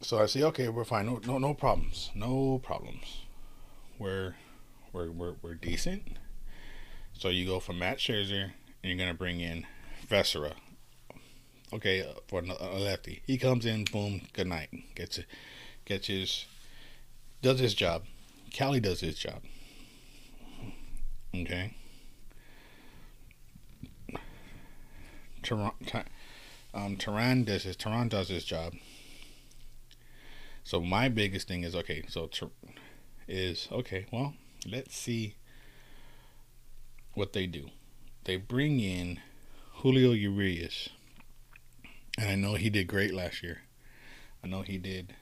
So 0.00 0.18
I 0.20 0.26
say, 0.26 0.42
okay, 0.42 0.68
we're 0.68 0.84
fine. 0.84 1.06
No, 1.06 1.20
no, 1.26 1.38
no 1.38 1.54
problems. 1.54 2.10
No 2.14 2.60
problems. 2.62 3.22
We're, 3.98 4.34
we're, 4.94 5.10
we're, 5.10 5.34
we're 5.42 5.54
decent. 5.54 6.02
So 7.12 7.28
you 7.28 7.46
go 7.46 7.60
from 7.60 7.78
Max 7.78 8.02
Scherzer, 8.02 8.44
and 8.44 8.52
you're 8.82 8.96
gonna 8.96 9.12
bring 9.12 9.40
in 9.40 9.66
Vessera. 10.08 10.54
Okay, 11.72 12.02
uh, 12.02 12.14
for 12.28 12.40
a 12.40 12.78
lefty, 12.78 13.22
he 13.26 13.36
comes 13.36 13.66
in, 13.66 13.84
boom, 13.84 14.22
good 14.32 14.46
night. 14.46 14.70
Gets 14.94 15.18
gets 15.84 16.06
his, 16.06 16.46
does 17.42 17.58
his 17.58 17.74
job. 17.74 18.04
Kelly 18.52 18.80
does 18.80 19.00
his 19.00 19.18
job. 19.18 19.42
Okay. 21.34 21.74
Tehran, 25.42 25.72
um, 26.72 26.96
Tehran 26.96 27.44
does 27.44 27.64
his 27.64 27.76
Tehran 27.76 28.08
does 28.08 28.28
his 28.28 28.44
job. 28.44 28.74
So 30.62 30.80
my 30.80 31.08
biggest 31.08 31.48
thing 31.48 31.64
is 31.64 31.74
okay. 31.74 32.04
So 32.08 32.30
is 33.26 33.68
okay. 33.72 34.06
Well, 34.12 34.34
let's 34.66 34.96
see 34.96 35.36
what 37.14 37.32
they 37.32 37.46
do. 37.46 37.68
They 38.24 38.36
bring 38.36 38.80
in 38.80 39.20
Julio 39.76 40.12
Urias, 40.12 40.88
and 42.18 42.30
I 42.30 42.34
know 42.34 42.54
he 42.54 42.70
did 42.70 42.86
great 42.86 43.12
last 43.12 43.42
year. 43.42 43.62
I 44.42 44.46
know 44.46 44.62
he 44.62 44.78
did 44.78 45.14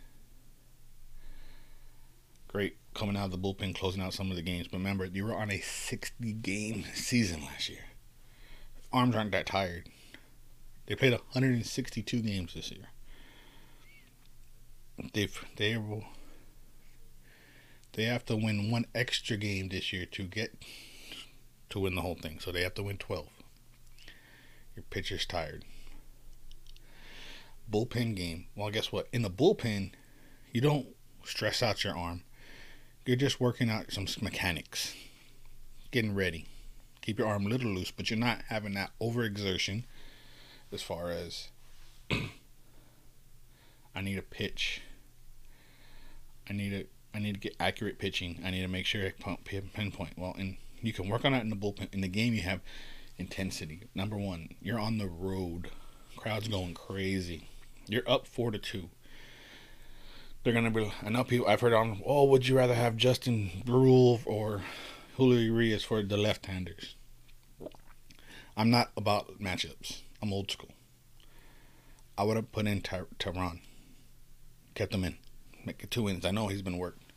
great 2.49 2.77
coming 2.95 3.17
out 3.17 3.27
of 3.27 3.31
the 3.31 3.39
bullpen, 3.39 3.75
closing 3.75 4.03
out 4.03 4.15
some 4.15 4.31
of 4.31 4.37
the 4.37 4.43
games. 4.43 4.69
But 4.69 4.79
remember, 4.79 5.07
you 5.07 5.25
were 5.25 5.35
on 5.35 5.51
a 5.51 5.61
60 5.61 6.33
game 6.35 6.85
season 6.95 7.43
last 7.43 7.69
year. 7.69 7.85
Arms 8.93 9.17
aren't 9.17 9.33
that 9.33 9.47
tired. 9.47 9.89
They 10.87 10.95
played 10.95 11.13
162 11.13 12.21
games 12.21 12.55
this 12.55 12.71
year. 12.71 12.89
They've 15.15 15.45
they 15.57 15.77
will 15.79 16.05
they 17.93 18.05
have 18.05 18.25
to 18.27 18.37
win 18.37 18.71
one 18.71 18.87
extra 18.95 19.37
game 19.37 19.69
this 19.69 19.93
year 19.93 20.07
to 20.07 20.23
get 20.25 20.55
to 21.71 21.81
win 21.81 21.95
the 21.95 22.01
whole 22.01 22.15
thing. 22.15 22.39
So 22.41 22.51
they 22.53 22.63
have 22.63 22.75
to 22.75 22.83
win 22.83 22.99
12. 22.99 23.27
Your 24.77 24.85
pitcher's 24.91 25.27
tired. 25.27 25.65
Bullpen 27.71 28.15
game. 28.15 28.47
Well, 28.57 28.71
guess 28.71 28.93
what? 28.93 29.09
In 29.13 29.23
the 29.23 29.31
bullpen, 29.31 29.93
you 30.51 30.61
don't 30.61 30.89
stress 31.25 31.63
out 31.63 31.85
your 31.85 31.97
arm. 31.97 32.23
You're 33.05 33.17
just 33.17 33.41
working 33.41 33.69
out 33.69 33.93
some 33.93 34.07
mechanics, 34.21 34.95
getting 35.91 36.15
ready. 36.15 36.47
Keep 37.01 37.19
your 37.19 37.29
arm 37.29 37.47
a 37.47 37.49
little 37.49 37.71
loose, 37.71 37.91
but 37.91 38.11
you're 38.11 38.19
not 38.19 38.43
having 38.49 38.75
that 38.75 38.93
overexertion 39.01 39.85
as 40.71 40.83
far 40.83 41.11
as 41.11 41.49
I 43.95 44.01
need 44.01 44.19
a 44.19 44.23
pitch. 44.23 44.83
I 46.49 46.53
need 46.53 46.73
a 46.73 46.85
I 47.14 47.19
need 47.19 47.35
to 47.35 47.40
get 47.40 47.57
accurate 47.61 47.99
pitching. 47.99 48.40
I 48.45 48.50
need 48.50 48.62
to 48.62 48.69
make 48.69 48.87
sure 48.87 49.07
I 49.07 49.37
pinpoint. 49.45 50.19
Well, 50.19 50.35
and 50.38 50.57
you 50.81 50.92
can 50.92 51.09
work 51.09 51.25
on 51.25 51.33
that 51.33 51.42
in 51.42 51.50
the 51.50 51.57
bullpen. 51.57 51.92
In 51.92 52.00
the 52.00 52.09
game, 52.09 52.35
you 52.35 52.42
have 52.42 52.61
intensity. 53.19 53.83
Number 53.95 54.16
one, 54.16 54.50
you're 54.61 54.78
on 54.78 54.99
the 54.99 55.07
road. 55.07 55.71
Crowd's 56.16 56.49
going 56.49 56.75
crazy. 56.75 57.49
You're 57.87 58.09
up 58.09 58.26
four 58.26 58.50
to 58.50 58.59
two. 58.59 58.88
They're 60.42 60.52
gonna 60.52 60.71
be. 60.71 60.92
I 61.02 61.11
know 61.11 61.25
people. 61.25 61.47
I've 61.47 61.61
heard 61.61 61.73
on. 61.73 62.02
Oh, 62.04 62.25
would 62.25 62.49
you 62.49 62.57
rather 62.57 62.75
have 62.75 62.97
Justin 62.97 63.50
Bruihl 63.64 64.21
or 64.26 64.62
Julio 65.16 65.38
Urias 65.38 65.85
for 65.85 66.02
the 66.02 66.16
left-handers? 66.16 66.97
I'm 68.57 68.71
not 68.71 68.90
about 68.97 69.40
matchups. 69.40 70.02
I'm 70.21 70.33
old 70.33 70.50
school. 70.50 70.73
I 72.19 72.25
would 72.25 72.37
have 72.37 72.52
put 72.52 72.66
in 72.66 72.81
Tehran. 72.81 73.61
Kept 74.75 74.92
them 74.92 75.04
in. 75.04 75.16
Make 75.64 75.83
it 75.83 75.90
two 75.90 76.04
wins. 76.04 76.25
I 76.25 76.31
know 76.31 76.49
he's 76.49 76.62
been 76.62 76.78
worked. 76.78 77.12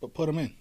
But 0.00 0.14
put 0.14 0.28
him 0.28 0.38
in. 0.38 0.54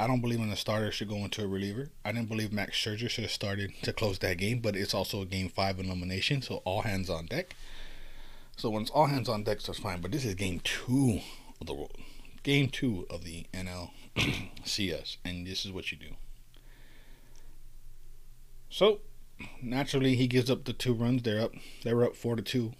I 0.00 0.06
don't 0.06 0.20
believe 0.20 0.38
in 0.38 0.48
the 0.48 0.56
starter 0.56 0.92
should 0.92 1.08
go 1.08 1.16
into 1.16 1.42
a 1.42 1.48
reliever. 1.48 1.90
I 2.04 2.12
didn't 2.12 2.28
believe 2.28 2.52
Max 2.52 2.76
Scherzer 2.76 3.10
should 3.10 3.24
have 3.24 3.32
started 3.32 3.72
to 3.82 3.92
close 3.92 4.20
that 4.20 4.38
game, 4.38 4.60
but 4.60 4.76
it's 4.76 4.94
also 4.94 5.22
a 5.22 5.26
game 5.26 5.48
five 5.48 5.80
elimination, 5.80 6.40
so 6.40 6.62
all 6.64 6.82
hands 6.82 7.10
on 7.10 7.26
deck. 7.26 7.56
So 8.56 8.70
when 8.70 8.82
it's 8.82 8.92
all 8.92 9.06
hands 9.06 9.28
on 9.28 9.42
deck, 9.42 9.60
that's 9.60 9.80
fine. 9.80 10.00
But 10.00 10.12
this 10.12 10.24
is 10.24 10.34
game 10.34 10.60
two 10.62 11.20
of 11.60 11.66
the 11.66 11.74
world, 11.74 11.96
game 12.44 12.68
two 12.68 13.06
of 13.10 13.24
the 13.24 13.46
NLCS, 13.52 15.16
and 15.24 15.44
this 15.44 15.64
is 15.64 15.72
what 15.72 15.90
you 15.90 15.98
do. 15.98 16.14
So 18.70 19.00
naturally, 19.60 20.14
he 20.14 20.28
gives 20.28 20.48
up 20.48 20.64
the 20.64 20.72
two 20.72 20.94
runs. 20.94 21.22
They're 21.22 21.40
up. 21.40 21.52
They 21.82 21.92
were 21.92 22.04
up 22.04 22.14
four 22.14 22.36
to 22.36 22.42
two. 22.42 22.72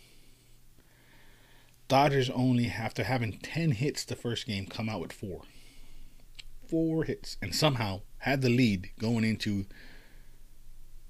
Dodgers 1.88 2.28
only, 2.30 2.66
after 2.66 3.04
having 3.04 3.38
ten 3.38 3.72
hits 3.72 4.04
the 4.04 4.14
first 4.14 4.46
game, 4.46 4.66
come 4.66 4.88
out 4.88 5.00
with 5.00 5.12
four. 5.12 5.42
Four 6.68 7.04
hits, 7.04 7.38
and 7.40 7.54
somehow 7.54 8.02
had 8.18 8.42
the 8.42 8.50
lead 8.50 8.90
going 9.00 9.24
into 9.24 9.64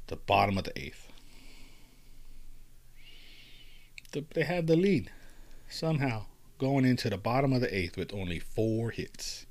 the 0.06 0.16
bottom 0.16 0.56
of 0.56 0.64
the 0.64 0.78
eighth. 0.78 1.08
The, 4.12 4.24
they 4.34 4.44
had 4.44 4.68
the 4.68 4.76
lead 4.76 5.10
somehow 5.68 6.26
going 6.58 6.84
into 6.84 7.10
the 7.10 7.18
bottom 7.18 7.52
of 7.52 7.60
the 7.60 7.74
eighth 7.74 7.96
with 7.96 8.14
only 8.14 8.38
four 8.38 8.90
hits. 8.90 9.46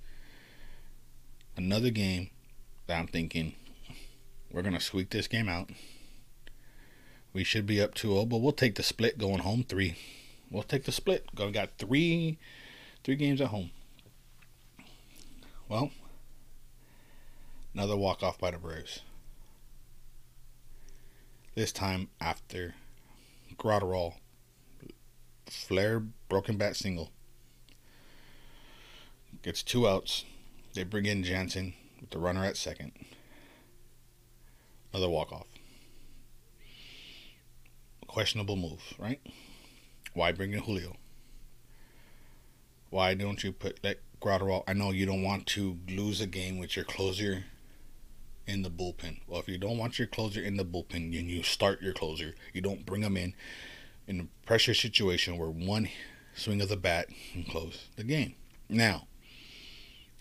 Another 1.56 1.90
game 1.90 2.30
that 2.88 3.00
I'm 3.00 3.08
thinking 3.08 3.54
we're 4.52 4.62
going 4.62 4.74
to 4.74 4.80
squeak 4.80 5.10
this 5.10 5.28
game 5.28 5.50
out. 5.50 5.70
We 7.34 7.44
should 7.44 7.66
be 7.66 7.82
up 7.82 7.94
2 7.94 8.14
0, 8.14 8.26
but 8.26 8.38
we'll 8.38 8.52
take 8.52 8.76
the 8.76 8.84
split 8.84 9.18
going 9.18 9.40
home 9.40 9.64
3. 9.68 9.96
We'll 10.50 10.64
take 10.64 10.86
the 10.86 10.92
split. 10.92 11.26
We 11.38 11.52
got 11.52 11.78
three 11.78 12.38
three 13.04 13.16
games 13.16 13.42
at 13.42 13.48
home. 13.48 13.72
Well, 15.70 15.92
another 17.74 17.98
walk 17.98 18.24
off 18.24 18.40
by 18.40 18.52
the 18.52 18.58
Braves. 18.58 19.02
This 21.56 21.72
time 21.72 22.10
after 22.22 22.76
Graterol 23.58 24.16
flare 25.46 26.00
broken 26.00 26.58
bat 26.58 26.76
single. 26.76 27.12
Gets 29.42 29.64
two 29.64 29.88
outs. 29.88 30.26
They 30.74 30.84
bring 30.84 31.06
in 31.06 31.24
Jansen 31.24 31.74
with 32.00 32.12
the 32.12 32.20
runner 32.20 32.44
at 32.46 32.58
second. 32.58 32.92
Another 34.94 35.10
walk 35.10 35.32
off. 35.32 35.48
Questionable 38.08 38.56
move, 38.56 38.82
right? 38.98 39.20
Why 40.18 40.32
bring 40.32 40.54
in 40.54 40.64
Julio? 40.64 40.96
Why 42.90 43.14
don't 43.14 43.44
you 43.44 43.52
put 43.52 43.84
that 43.84 44.00
Graterol? 44.20 44.64
I 44.68 44.74
know 44.74 44.90
you 44.90 45.06
don't 45.06 45.22
want 45.22 45.46
to 45.48 45.78
lose 45.88 46.22
a 46.22 46.26
game 46.26 46.58
with 46.58 46.76
your 46.76 46.86
closer 46.86 47.44
in 48.48 48.64
the 48.64 48.72
bullpen. 48.72 49.20
Well, 49.28 49.40
if 49.40 49.48
you 49.48 49.60
don't 49.60 49.78
want 49.78 50.00
your 50.00 50.08
closer 50.08 50.42
in 50.42 50.58
the 50.58 50.66
bullpen 50.66 51.14
then 51.14 51.30
you 51.30 51.44
start 51.44 51.84
your 51.84 51.94
closer, 51.94 52.34
you 52.52 52.62
don't 52.62 52.84
bring 52.84 53.04
him 53.04 53.16
in 53.16 53.36
in 54.08 54.22
a 54.22 54.48
pressure 54.48 54.74
situation 54.74 55.38
where 55.38 55.52
one 55.52 55.88
swing 56.34 56.62
of 56.62 56.70
the 56.70 56.78
bat 56.78 57.10
can 57.32 57.44
close 57.44 57.88
the 57.96 58.04
game. 58.04 58.34
Now, 58.68 59.06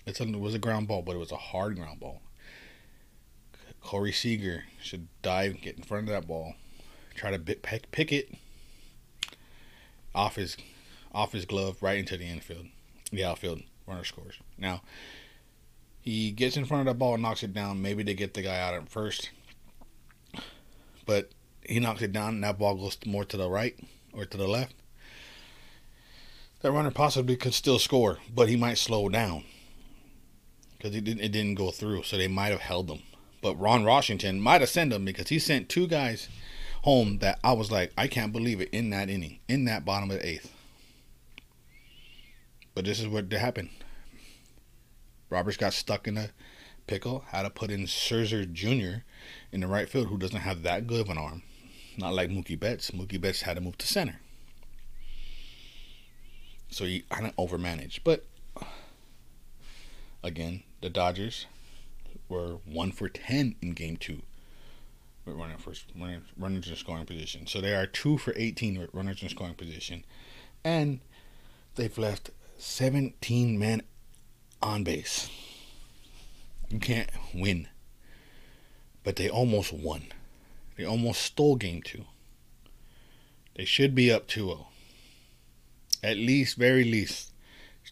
a, 0.06 0.10
it 0.10 0.38
was 0.38 0.54
a 0.54 0.58
ground 0.58 0.88
ball, 0.88 1.00
but 1.00 1.16
it 1.16 1.20
was 1.20 1.32
a 1.32 1.36
hard 1.36 1.76
ground 1.76 2.00
ball. 2.00 2.20
Corey 3.80 4.12
Seager 4.12 4.64
should 4.78 5.08
dive, 5.22 5.62
get 5.62 5.78
in 5.78 5.84
front 5.84 6.06
of 6.06 6.12
that 6.12 6.28
ball, 6.28 6.52
try 7.14 7.30
to 7.30 7.38
pick, 7.38 7.90
pick 7.92 8.12
it 8.12 8.34
off 10.16 10.37
his 10.37 10.56
off 11.12 11.32
his 11.32 11.44
glove 11.44 11.82
right 11.82 11.99
into 11.99 12.16
the 12.16 12.26
infield, 12.26 12.66
the 13.12 13.25
outfield. 13.25 13.62
Runner 13.87 14.02
scores. 14.02 14.35
Now 14.58 14.82
he 16.00 16.32
gets 16.32 16.56
in 16.56 16.64
front 16.64 16.88
of 16.88 16.92
the 16.92 16.99
ball 16.99 17.14
and 17.14 17.23
knocks 17.23 17.42
it 17.42 17.52
down. 17.52 17.82
Maybe 17.82 18.02
they 18.02 18.14
get 18.14 18.35
the 18.35 18.42
guy 18.42 18.58
out 18.58 18.75
at 18.75 18.88
first, 18.88 19.30
but 21.04 21.30
he 21.62 21.78
knocks 21.78 22.02
it 22.02 22.12
down 22.12 22.35
and 22.35 22.44
that 22.44 22.58
ball 22.58 22.75
goes 22.75 22.99
more 23.06 23.25
to 23.25 23.37
the 23.37 23.49
right 23.49 23.78
or 24.12 24.25
to 24.25 24.37
the 24.37 24.49
left. 24.49 24.75
That 26.62 26.73
runner 26.73 26.90
possibly 26.90 27.37
could 27.37 27.54
still 27.54 27.78
score, 27.78 28.18
but 28.32 28.49
he 28.49 28.56
might 28.56 28.78
slow 28.78 29.08
down 29.08 29.44
because 30.76 30.96
it 30.96 31.04
didn't, 31.04 31.23
it 31.23 31.32
didn't 31.32 31.54
go 31.54 31.70
through. 31.70 32.04
So 32.04 32.16
they 32.16 32.28
might 32.28 32.52
have 32.52 32.61
held 32.61 32.90
him. 32.90 33.02
But 33.42 33.61
Ron 33.61 33.85
Washington 33.85 34.40
might 34.40 34.62
have 34.62 34.70
sent 34.70 34.92
him 34.92 35.04
because 35.04 35.28
he 35.28 35.38
sent 35.38 35.68
two 35.68 35.87
guys 35.87 36.28
home 36.83 37.18
that 37.18 37.38
I 37.42 37.52
was 37.52 37.71
like, 37.71 37.92
I 37.97 38.06
can't 38.06 38.33
believe 38.33 38.61
it 38.61 38.71
in 38.71 38.90
that 38.90 39.09
inning, 39.09 39.38
in 39.49 39.64
that 39.64 39.85
bottom 39.85 40.11
of 40.11 40.18
the 40.18 40.26
eighth. 40.26 40.52
But 42.75 42.85
this 42.85 43.00
is 43.00 43.09
what 43.09 43.33
happened. 43.33 43.71
Roberts 45.30 45.56
got 45.56 45.73
stuck 45.73 46.06
in 46.06 46.16
a 46.16 46.30
pickle, 46.87 47.25
had 47.28 47.42
to 47.42 47.50
put 47.50 47.71
in 47.71 47.87
Souza 47.87 48.47
Jr. 48.47 49.02
in 49.50 49.61
the 49.61 49.66
right 49.66 49.88
field, 49.88 50.09
who 50.09 50.18
doesn't 50.18 50.40
have 50.40 50.62
that 50.62 50.87
good 50.87 51.00
of 51.00 51.11
an 51.11 51.18
arm. 51.18 51.42
Not 51.97 52.14
like 52.14 52.30
Mookie 52.30 52.59
Betts. 52.59 52.90
Mookie 52.90 53.21
Betts 53.21 53.42
had 53.42 53.56
to 53.56 53.62
move 53.62 53.78
to 53.78 53.87
center. 53.87 54.21
So 56.68 56.85
he 56.85 57.04
kind 57.09 57.26
of 57.26 57.37
overmanaged. 57.37 58.00
But 58.04 58.26
again, 60.23 60.62
the 60.83 60.90
Dodgers 60.90 61.47
were 62.28 62.59
one 62.66 62.92
for 62.92 63.09
ten 63.09 63.54
in 63.62 63.73
game 63.73 63.97
two. 63.97 64.23
With 65.26 65.37
running 65.37 65.59
first 65.59 65.87
running, 65.99 66.23
runners 66.38 66.68
in 66.68 66.76
scoring 66.76 67.04
position. 67.04 67.47
So 67.47 67.61
they 67.61 67.75
are 67.75 67.87
two 67.87 68.16
for 68.16 68.33
eighteen 68.37 68.78
with 68.78 68.95
runners 68.95 69.23
in 69.23 69.28
scoring 69.28 69.54
position. 69.54 70.04
And 70.64 71.00
they've 71.75 71.99
left 71.99 72.30
seventeen 72.56 73.59
men 73.59 73.83
on 74.62 74.85
base. 74.85 75.28
You 76.71 76.78
can't 76.78 77.11
win. 77.35 77.68
But 79.04 79.16
they 79.16 79.28
almost 79.28 79.73
won. 79.73 80.04
They 80.76 80.85
almost 80.85 81.23
stole 81.23 81.56
game 81.56 81.83
two. 81.83 82.04
They 83.56 83.64
should 83.64 83.95
be 83.95 84.12
up 84.12 84.26
2 84.26 84.47
0. 84.47 84.66
At 86.02 86.18
least, 86.18 86.59
very 86.59 86.85
least, 86.85 87.33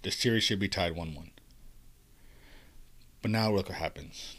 the 0.03 0.11
series 0.11 0.45
should 0.45 0.59
be 0.59 0.69
tied 0.69 0.95
1 0.95 1.15
1. 1.15 1.31
But 3.23 3.31
now 3.31 3.51
look 3.51 3.71
what 3.71 3.79
happens. 3.79 4.37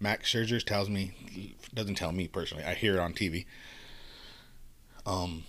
Max 0.00 0.32
Scherzer 0.32 0.62
tells 0.62 0.88
me, 0.88 1.56
doesn't 1.74 1.96
tell 1.96 2.12
me 2.12 2.28
personally, 2.28 2.64
I 2.64 2.74
hear 2.74 2.94
it 2.94 3.00
on 3.00 3.14
TV. 3.14 3.46
Um, 5.04 5.44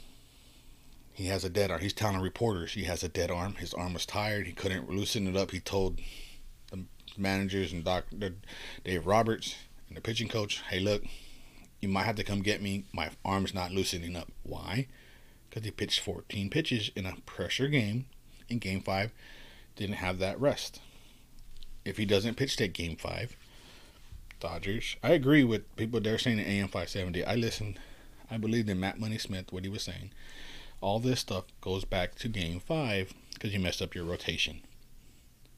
he 1.12 1.28
has 1.28 1.44
a 1.44 1.50
dead 1.50 1.70
arm. 1.70 1.82
He's 1.82 1.94
telling 1.94 2.20
reporters 2.22 2.74
he 2.74 2.86
has 2.86 3.04
a 3.04 3.10
dead 3.10 3.30
arm. 3.30 3.56
His 3.56 3.74
arm 3.74 3.94
was 3.94 4.06
tired. 4.06 4.48
He 4.48 4.54
couldn't 4.54 4.90
loosen 4.90 5.28
it 5.28 5.36
up. 5.36 5.52
He 5.52 5.60
told 5.60 6.00
the 6.72 6.86
managers 7.18 7.74
and 7.74 7.84
Doc 7.84 8.06
Dave 8.86 9.06
Roberts 9.06 9.56
and 9.90 9.98
the 9.98 10.02
pitching 10.02 10.30
coach, 10.30 10.62
"Hey, 10.70 10.80
look, 10.80 11.04
you 11.82 11.90
might 11.90 12.04
have 12.04 12.16
to 12.16 12.24
come 12.24 12.42
get 12.42 12.62
me. 12.62 12.86
My 12.94 13.10
arm's 13.26 13.54
not 13.54 13.72
loosening 13.72 14.16
up. 14.16 14.32
Why? 14.44 14.88
Because 15.50 15.66
he 15.66 15.72
pitched 15.72 16.00
14 16.00 16.50
pitches 16.50 16.92
in 16.96 17.06
a 17.06 17.16
pressure 17.26 17.68
game 17.68 18.06
in 18.48 18.60
Game 18.60 18.82
Five. 18.82 19.12
Didn't 19.76 19.96
have 19.96 20.20
that 20.20 20.40
rest. 20.40 20.82
If 21.86 21.98
he 21.98 22.06
doesn't 22.06 22.36
pitch 22.36 22.58
that 22.58 22.74
Game 22.74 22.96
Five, 22.96 23.36
Dodgers. 24.40 24.96
I 25.04 25.12
agree 25.12 25.44
with 25.44 25.76
people. 25.76 26.00
They're 26.00 26.18
saying 26.18 26.38
the 26.38 26.48
AM 26.48 26.68
570. 26.68 27.26
I 27.26 27.36
listened. 27.36 27.80
I 28.32 28.38
believed 28.38 28.70
in 28.70 28.80
Matt 28.80 29.00
Money 29.00 29.18
Smith 29.18 29.52
what 29.52 29.64
he 29.64 29.70
was 29.70 29.84
saying 29.84 30.12
all 30.82 31.00
this 31.00 31.20
stuff 31.20 31.46
goes 31.62 31.86
back 31.86 32.16
to 32.16 32.28
game 32.28 32.60
five 32.60 33.14
because 33.34 33.54
you 33.54 33.60
messed 33.60 33.82
up 33.82 33.96
your 33.96 34.06
rotation. 34.06 34.62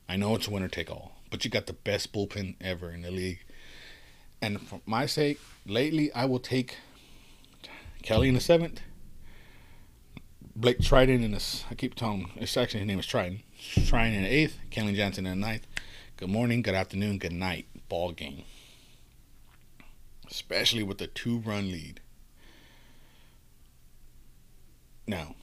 I 0.10 0.18
know 0.18 0.36
it's 0.36 0.48
a 0.48 0.52
winner 0.52 0.68
take 0.68 0.90
all, 0.90 1.14
but 1.30 1.46
you 1.46 1.52
got 1.52 1.68
the 1.68 1.74
best 1.74 2.12
bullpen 2.12 2.56
ever 2.60 2.92
in 2.92 3.04
the 3.04 3.12
league. 3.12 3.40
And 4.42 4.60
for 4.62 4.82
my 4.86 5.06
sake, 5.06 5.40
lately 5.66 6.12
I 6.14 6.26
will 6.26 6.40
take 6.40 6.78
Kelly 8.02 8.28
in 8.28 8.34
the 8.34 8.42
seventh, 8.42 8.82
Blake 10.56 10.80
Treinen 10.80 11.24
in 11.24 11.32
the. 11.32 11.64
I 11.70 11.76
keep 11.76 11.96
telling 11.96 12.32
it's 12.36 12.58
actually 12.58 12.82
his 12.82 12.88
name 12.88 13.00
is 13.00 13.06
Treinen. 13.06 13.42
Treinen 13.60 14.16
in 14.16 14.24
the 14.24 14.30
eighth, 14.30 14.58
Kenley 14.72 14.96
Jansen 14.96 15.28
in 15.28 15.40
the 15.40 15.48
ninth. 15.48 15.68
Good 16.18 16.30
morning, 16.30 16.62
good 16.62 16.76
afternoon, 16.76 17.20
good 17.20 17.32
night. 17.32 17.68
Ball 17.88 18.12
game. 18.12 18.44
Especially 20.32 20.82
with 20.82 20.98
the 20.98 21.08
two 21.08 21.40
run 21.40 21.70
lead. 21.72 22.00
Now, 25.06 25.36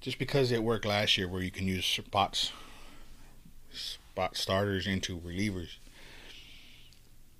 just 0.00 0.18
because 0.18 0.52
it 0.52 0.62
worked 0.62 0.84
last 0.86 1.18
year 1.18 1.26
where 1.26 1.42
you 1.42 1.50
can 1.50 1.66
use 1.66 1.84
spots, 1.84 2.52
spot 3.72 4.36
starters 4.36 4.86
into 4.86 5.18
relievers, 5.18 5.78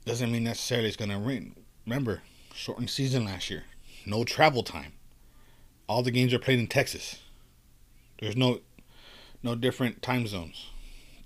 doesn't 0.04 0.32
mean 0.32 0.44
necessarily 0.44 0.88
it's 0.88 0.96
going 0.96 1.10
to 1.10 1.18
win. 1.18 1.54
Remember, 1.86 2.22
shortened 2.52 2.90
season 2.90 3.24
last 3.24 3.50
year, 3.50 3.64
no 4.04 4.24
travel 4.24 4.62
time. 4.62 4.94
All 5.86 6.02
the 6.02 6.10
games 6.10 6.34
are 6.34 6.38
played 6.38 6.58
in 6.58 6.66
Texas. 6.66 7.20
There's 8.18 8.36
no 8.36 8.60
no 9.42 9.54
different 9.54 10.02
time 10.02 10.26
zones. 10.26 10.70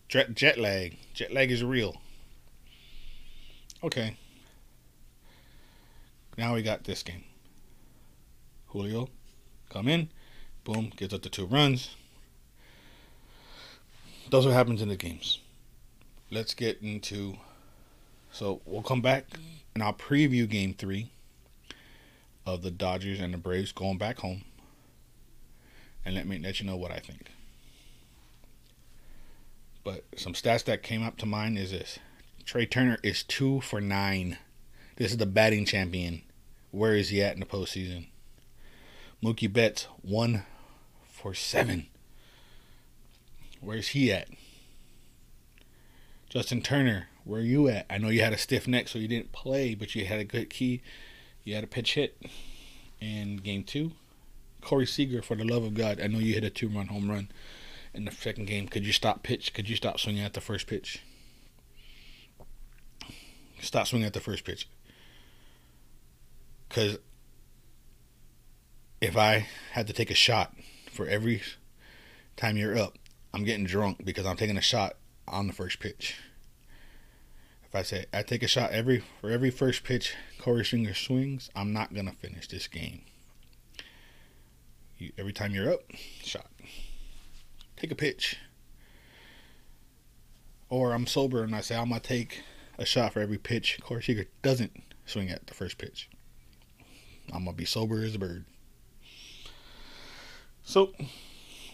Jet, 0.09 0.35
jet 0.35 0.59
lag. 0.59 0.97
Jet 1.15 1.33
lag 1.33 1.51
is 1.51 1.63
real. 1.63 2.01
Okay. 3.83 4.17
Now 6.37 6.55
we 6.55 6.63
got 6.63 6.85
this 6.85 7.03
game. 7.03 7.25
Julio 8.69 9.09
come 9.71 9.89
in, 9.89 10.11
boom, 10.65 10.93
gives 10.97 11.15
up 11.15 11.23
the 11.23 11.29
two 11.29 11.47
runs. 11.47 11.97
That's 14.31 14.45
what 14.45 14.53
happens 14.53 14.83
in 14.83 14.89
the 14.89 14.97
games. 14.97 15.41
Let's 16.31 16.55
get 16.55 16.83
into. 16.83 17.37
So 18.31 18.61
we'll 18.67 18.83
come 18.83 19.01
back 19.01 19.25
and 19.75 19.83
I'll 19.83 19.95
preview 19.95 20.49
Game 20.49 20.75
Three 20.75 21.11
of 22.45 22.63
the 22.63 22.71
Dodgers 22.71 23.21
and 23.21 23.33
the 23.33 23.39
Braves 23.39 23.73
going 23.73 23.97
back 23.99 24.19
home, 24.19 24.43
and 26.05 26.15
let 26.15 26.27
me 26.27 26.39
let 26.39 26.61
you 26.61 26.67
know 26.67 26.77
what 26.77 26.91
I 26.91 26.99
think. 26.99 27.31
But 29.85 30.05
some 30.17 30.35
stats 30.35 30.65
that 30.65 30.83
came 30.83 31.03
up 31.03 31.17
to 31.19 31.27
mind 31.27 31.59
is 31.59 31.71
this: 31.71 31.99
Trea 32.49 32.65
Turner 32.65 32.97
is 33.03 33.25
two 33.25 33.61
for 33.61 33.79
nine. 33.79 34.39
This 34.97 35.11
is 35.11 35.19
the 35.19 35.27
batting 35.27 35.67
champion. 35.67 36.23
Where 36.71 36.95
is 36.95 37.11
he 37.11 37.23
at 37.23 37.35
in 37.35 37.41
the 37.41 37.47
postseason? 37.47 38.07
Mookie 39.23 39.53
Betts 39.53 39.87
one 40.01 40.45
for 41.07 41.35
seven. 41.35 41.89
Where's 43.61 43.89
he 43.89 44.11
at? 44.11 44.29
Justin 46.31 46.63
Turner, 46.63 47.09
where 47.25 47.43
are 47.43 47.45
you 47.45 47.69
at? 47.69 47.85
I 47.91 47.99
know 47.99 48.09
you 48.09 48.23
had 48.23 48.33
a 48.33 48.39
stiff 48.39 48.67
neck, 48.67 48.89
so 48.89 48.99
you 48.99 49.09
didn't 49.09 49.33
play, 49.33 49.75
but 49.75 49.95
you 49.95 50.07
had 50.07 50.19
a 50.19 50.25
good 50.25 50.49
key. 50.49 50.81
You 51.45 51.55
had 51.55 51.65
a 51.65 51.67
pitch 51.67 51.97
hit 51.97 52.17
in 52.99 53.37
game 53.37 53.63
two. 53.63 53.93
Corey 54.63 54.87
Seager, 54.87 55.21
for 55.21 55.37
the 55.37 55.45
love 55.45 55.65
of 55.65 55.75
God, 55.75 56.01
I 56.01 56.07
know 56.07 56.19
you 56.19 56.33
hit 56.33 56.45
a 56.45 56.51
two 56.51 56.71
run 56.71 56.87
home 56.87 57.11
run 57.11 57.29
in 57.93 58.07
the 58.07 58.11
second 58.11 58.47
game. 58.47 58.69
Could 58.69 58.87
you 58.87 58.93
stop 58.95 59.23
pitch? 59.23 59.53
Could 59.53 59.69
you 59.69 59.77
stop 59.77 60.01
swinging 60.01 60.25
at 60.25 60.33
the 60.33 60.41
first 60.41 60.67
pitch? 60.67 61.03
Stop 63.61 63.87
swinging 63.87 64.07
at 64.07 64.13
the 64.13 64.21
first 64.21 64.45
pitch. 64.45 64.69
Because 66.69 66.99
if 69.01 69.17
I 69.17 69.47
had 69.73 69.87
to 69.87 69.93
take 69.93 70.11
a 70.11 70.15
shot 70.15 70.55
for 70.93 71.07
every 71.07 71.43
time 72.37 72.57
you're 72.57 72.79
up, 72.79 72.99
I'm 73.33 73.45
getting 73.45 73.65
drunk 73.65 74.05
because 74.05 74.27
I'm 74.27 74.37
taking 74.37 74.57
a 74.57 74.63
shot 74.63 74.97
on 75.27 75.47
the 75.47 75.53
first 75.53 75.81
pitch. 75.81 76.17
If 77.65 77.75
I 77.75 77.83
say 77.83 78.07
I 78.13 78.23
take 78.23 78.43
a 78.43 78.49
shot 78.49 78.71
every 78.71 79.03
for 79.21 79.31
every 79.31 79.51
first 79.51 79.85
pitch 79.85 80.15
Corey 80.39 80.65
Seager 80.65 80.95
swings, 80.95 81.51
I'm 81.55 81.73
not 81.73 81.93
gonna 81.93 82.13
finish 82.13 82.49
this 82.49 82.67
game. 82.67 83.03
You, 84.97 85.13
every 85.19 85.33
time 85.33 85.55
you're 85.55 85.73
up, 85.73 85.81
shot. 86.23 86.51
Take 87.77 87.93
a 87.93 87.95
pitch. 87.95 88.39
Or 90.71 90.93
I'm 90.93 91.07
sober 91.07 91.45
and 91.45 91.55
I 91.55 91.61
say 91.61 91.77
I'm 91.77 91.91
gonna 91.91 92.01
take 92.01 92.43
a 92.79 92.85
shot 92.85 93.13
for 93.13 93.21
every 93.21 93.39
pitch 93.39 93.79
Corey 93.83 94.03
Seager 94.03 94.27
doesn't 94.43 94.83
swing 95.05 95.31
at 95.31 95.47
the 95.47 95.55
first 95.55 95.79
pitch. 95.79 96.09
I'm 97.33 97.45
gonna 97.45 97.57
be 97.57 97.65
sober 97.65 98.03
as 98.03 98.15
a 98.15 98.19
bird. 98.19 98.45
So, 100.63 100.93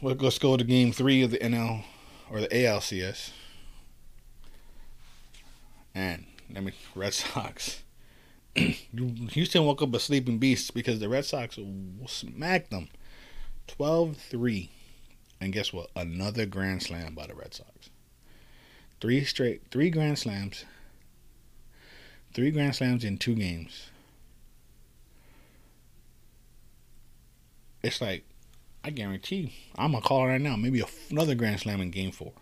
let's 0.02 0.38
go 0.38 0.56
to 0.56 0.64
game 0.64 0.92
three 0.92 1.22
of 1.22 1.30
the 1.30 1.38
NL 1.38 1.84
or 2.30 2.40
the 2.40 2.48
ALCS. 2.48 3.30
And 5.94 6.26
let 6.52 6.64
me 6.64 6.72
Red 6.94 7.14
Sox. 7.14 7.82
Houston 8.56 9.64
woke 9.64 9.82
up 9.82 9.94
a 9.94 10.00
sleeping 10.00 10.38
beast 10.38 10.74
because 10.74 11.00
the 11.00 11.08
Red 11.08 11.24
Sox 11.24 11.58
smacked 12.06 12.70
them 12.70 12.88
12 13.66 14.16
3. 14.16 14.70
And 15.40 15.52
guess 15.52 15.72
what? 15.72 15.90
Another 15.94 16.46
grand 16.46 16.82
slam 16.82 17.14
by 17.14 17.26
the 17.26 17.34
Red 17.34 17.54
Sox. 17.54 17.90
Three 19.00 19.24
straight, 19.24 19.62
three 19.70 19.90
grand 19.90 20.18
slams. 20.18 20.64
Three 22.34 22.50
grand 22.50 22.74
slams 22.74 23.04
in 23.04 23.16
two 23.16 23.36
games. 23.36 23.90
It's 27.82 28.00
like 28.00 28.24
I 28.82 28.90
guarantee 28.90 29.54
I'm 29.76 29.92
gonna 29.92 30.04
call 30.04 30.24
it 30.24 30.28
right 30.28 30.40
now. 30.40 30.56
Maybe 30.56 30.82
another 31.10 31.36
grand 31.36 31.60
slam 31.60 31.80
in 31.80 31.90
Game 31.90 32.10
Four. 32.10 32.32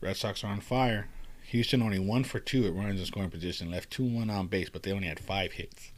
Red 0.00 0.16
Sox 0.16 0.44
are 0.44 0.48
on 0.48 0.60
fire. 0.60 1.08
Houston 1.46 1.82
only 1.82 1.98
one 1.98 2.24
for 2.24 2.38
two 2.38 2.64
at 2.66 2.74
runners 2.74 3.00
in 3.00 3.06
scoring 3.06 3.30
position, 3.30 3.70
left 3.70 3.90
two 3.90 4.04
one 4.04 4.30
on 4.30 4.46
base, 4.46 4.70
but 4.70 4.84
they 4.84 4.92
only 4.92 5.08
had 5.08 5.18
five 5.20 5.52
hits. 5.52 5.90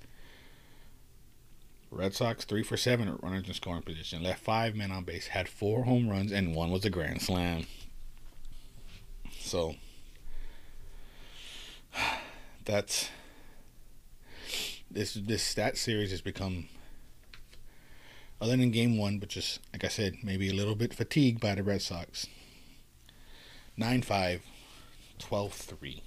Red 1.90 2.14
Sox 2.14 2.44
three 2.44 2.62
for 2.62 2.76
seven 2.76 3.06
at 3.08 3.22
runners 3.22 3.46
in 3.46 3.54
scoring 3.54 3.82
position, 3.82 4.22
left 4.22 4.42
five 4.42 4.74
men 4.74 4.90
on 4.90 5.04
base, 5.04 5.28
had 5.28 5.48
four 5.48 5.84
home 5.84 6.08
runs, 6.08 6.32
and 6.32 6.54
one 6.54 6.70
was 6.70 6.84
a 6.84 6.90
grand 6.90 7.20
slam. 7.22 7.66
So 9.38 9.76
that's 12.64 13.08
this 14.90 15.14
this 15.14 15.42
stat 15.42 15.76
series 15.76 16.10
has 16.10 16.20
become 16.20 16.68
other 18.40 18.56
than 18.56 18.70
game 18.70 18.98
one, 18.98 19.18
but 19.18 19.28
just 19.28 19.60
like 19.72 19.84
I 19.84 19.88
said, 19.88 20.18
maybe 20.22 20.48
a 20.48 20.54
little 20.54 20.74
bit 20.74 20.92
fatigued 20.92 21.40
by 21.40 21.54
the 21.54 21.62
Red 21.62 21.82
Sox. 21.82 22.26
9 23.76 24.02
5, 24.02 24.42
12 25.18 25.52
3. 25.52 26.02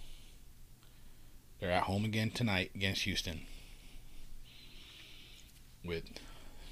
They're 1.60 1.72
at 1.72 1.84
home 1.84 2.06
again 2.06 2.30
tonight 2.32 2.72
against 2.76 3.04
Houston. 3.04 3.42
With 5.84 6.04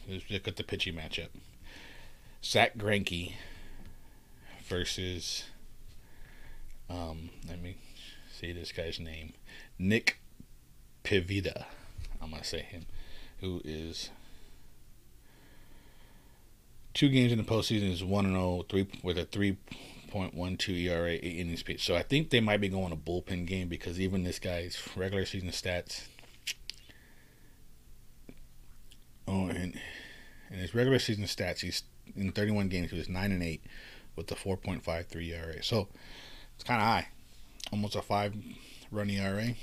let's 0.07 0.29
look 0.29 0.47
at 0.47 0.55
the 0.55 0.63
pitching 0.63 0.95
matchup. 0.95 1.29
Zach 2.43 2.77
Greinke 2.77 3.33
versus 4.67 5.45
um 6.89 7.29
let 7.47 7.61
me 7.61 7.77
see 8.35 8.51
this 8.51 8.71
guy's 8.71 8.99
name. 8.99 9.33
Nick 9.79 10.19
Pivetta. 11.03 11.65
I'm 12.21 12.31
gonna 12.31 12.43
say 12.43 12.61
him, 12.61 12.85
who 13.39 13.61
is 13.63 14.09
two 16.93 17.09
games 17.09 17.31
in 17.31 17.37
the 17.37 17.43
postseason 17.43 17.91
is 17.91 18.03
one 18.03 18.25
and 18.25 18.35
0, 18.35 18.65
three 18.69 18.87
with 19.03 19.17
a 19.17 19.25
three 19.25 19.57
point 20.09 20.33
one 20.33 20.57
two 20.57 20.73
ERA, 20.73 21.11
eight 21.11 21.21
innings 21.21 21.61
pitched. 21.61 21.85
So 21.85 21.95
I 21.95 22.01
think 22.01 22.29
they 22.29 22.39
might 22.39 22.61
be 22.61 22.69
going 22.69 22.91
a 22.91 22.95
bullpen 22.95 23.45
game 23.45 23.67
because 23.67 23.99
even 23.99 24.23
this 24.23 24.39
guy's 24.39 24.77
regular 24.95 25.25
season 25.25 25.49
stats. 25.49 26.05
Oh, 29.27 29.47
and 29.47 29.79
in 30.49 30.59
his 30.59 30.73
regular 30.73 30.99
season 30.99 31.25
stats, 31.25 31.59
he's 31.59 31.83
in 32.15 32.31
31 32.31 32.69
games. 32.69 32.91
He 32.91 32.97
was 32.97 33.09
nine 33.09 33.31
and 33.31 33.43
eight 33.43 33.63
with 34.15 34.27
the 34.27 34.35
4.53 34.35 35.27
ERA. 35.29 35.63
So 35.63 35.89
it's 36.55 36.63
kind 36.63 36.81
of 36.81 36.87
high, 36.87 37.07
almost 37.71 37.95
a 37.95 38.01
five 38.01 38.35
run 38.91 39.09
ERA. 39.09 39.55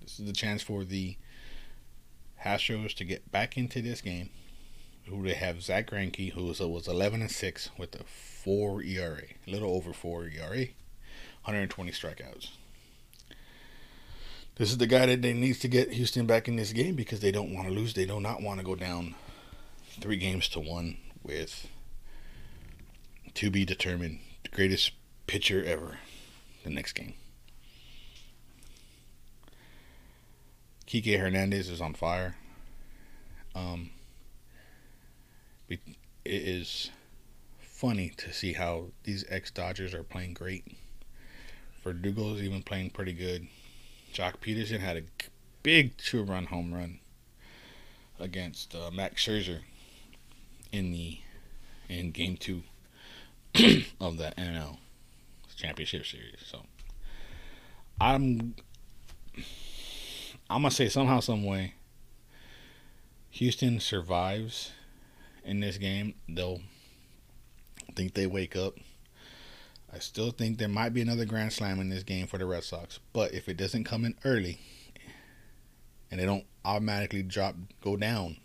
This 0.00 0.18
is 0.18 0.26
the 0.26 0.32
chance 0.32 0.62
for 0.62 0.84
the 0.84 1.16
Astros 2.44 2.94
to 2.96 3.04
get 3.04 3.30
back 3.30 3.56
into 3.56 3.80
this 3.80 4.00
game. 4.00 4.30
Who 5.06 5.22
they 5.24 5.34
have 5.34 5.62
Zach 5.62 5.90
Greinke, 5.90 6.32
who 6.32 6.44
was, 6.44 6.60
was 6.60 6.86
11 6.86 7.22
and 7.22 7.30
six 7.30 7.70
with 7.76 7.94
a 8.00 8.04
four 8.04 8.82
ERA, 8.82 9.22
a 9.46 9.50
little 9.50 9.74
over 9.74 9.92
four 9.92 10.26
ERA, 10.26 10.66
120 11.44 11.90
strikeouts. 11.90 12.50
This 14.56 14.70
is 14.70 14.78
the 14.78 14.86
guy 14.86 15.06
that 15.06 15.22
they 15.22 15.32
needs 15.32 15.58
to 15.60 15.68
get 15.68 15.92
Houston 15.92 16.26
back 16.26 16.46
in 16.46 16.56
this 16.56 16.72
game 16.72 16.94
because 16.94 17.20
they 17.20 17.32
don't 17.32 17.52
want 17.52 17.66
to 17.66 17.74
lose. 17.74 17.94
They 17.94 18.06
do 18.06 18.20
not 18.20 18.42
want 18.42 18.60
to 18.60 18.66
go 18.66 18.76
down 18.76 19.14
three 20.00 20.18
games 20.18 20.48
to 20.50 20.60
one 20.60 20.98
with 21.22 21.68
to 23.34 23.50
be 23.50 23.64
determined 23.64 24.20
the 24.42 24.50
greatest 24.50 24.92
pitcher 25.26 25.64
ever 25.64 25.98
the 26.62 26.70
next 26.70 26.92
game. 26.92 27.14
Kike 30.86 31.18
Hernandez 31.18 31.68
is 31.68 31.80
on 31.80 31.94
fire. 31.94 32.36
Um, 33.54 33.90
it 35.68 35.80
is 36.24 36.90
funny 37.58 38.10
to 38.16 38.32
see 38.32 38.52
how 38.52 38.86
these 39.04 39.24
ex 39.28 39.50
Dodgers 39.50 39.94
are 39.94 40.02
playing 40.02 40.34
great. 40.34 40.66
Verdugo 41.82 42.34
is 42.34 42.42
even 42.42 42.62
playing 42.62 42.90
pretty 42.90 43.12
good. 43.12 43.48
Joc 44.14 44.34
Pederson 44.36 44.80
had 44.80 44.96
a 44.98 45.02
big 45.62 45.96
two 45.96 46.22
run 46.22 46.46
home 46.46 46.72
run 46.72 47.00
against 48.20 48.74
uh, 48.74 48.90
Max 48.92 49.26
Scherzer 49.26 49.60
in 50.70 50.92
the 50.92 51.18
in 51.88 52.10
game 52.10 52.36
two 52.36 52.62
of 54.00 54.16
the 54.18 54.32
NL 54.38 54.78
championship 55.56 56.06
series. 56.06 56.40
So 56.44 56.62
I'm 58.00 58.54
I'm 60.50 60.62
gonna 60.62 60.70
say 60.70 60.88
somehow, 60.88 61.20
some 61.20 61.44
way, 61.44 61.74
Houston 63.30 63.80
survives 63.80 64.72
in 65.44 65.60
this 65.60 65.78
game. 65.78 66.14
They'll 66.28 66.60
think 67.94 68.14
they 68.14 68.26
wake 68.26 68.56
up. 68.56 68.74
I 69.94 69.98
still 69.98 70.30
think 70.30 70.58
there 70.58 70.68
might 70.68 70.94
be 70.94 71.02
another 71.02 71.24
grand 71.24 71.52
slam 71.52 71.80
in 71.80 71.90
this 71.90 72.02
game 72.02 72.26
for 72.26 72.38
the 72.38 72.46
Red 72.46 72.64
Sox, 72.64 72.98
but 73.12 73.32
if 73.34 73.48
it 73.48 73.56
doesn't 73.56 73.84
come 73.84 74.04
in 74.04 74.14
early 74.24 74.58
and 76.10 76.18
they 76.18 76.24
don't 76.24 76.46
automatically 76.64 77.22
drop 77.22 77.54
go 77.82 77.96
down, 77.96 78.36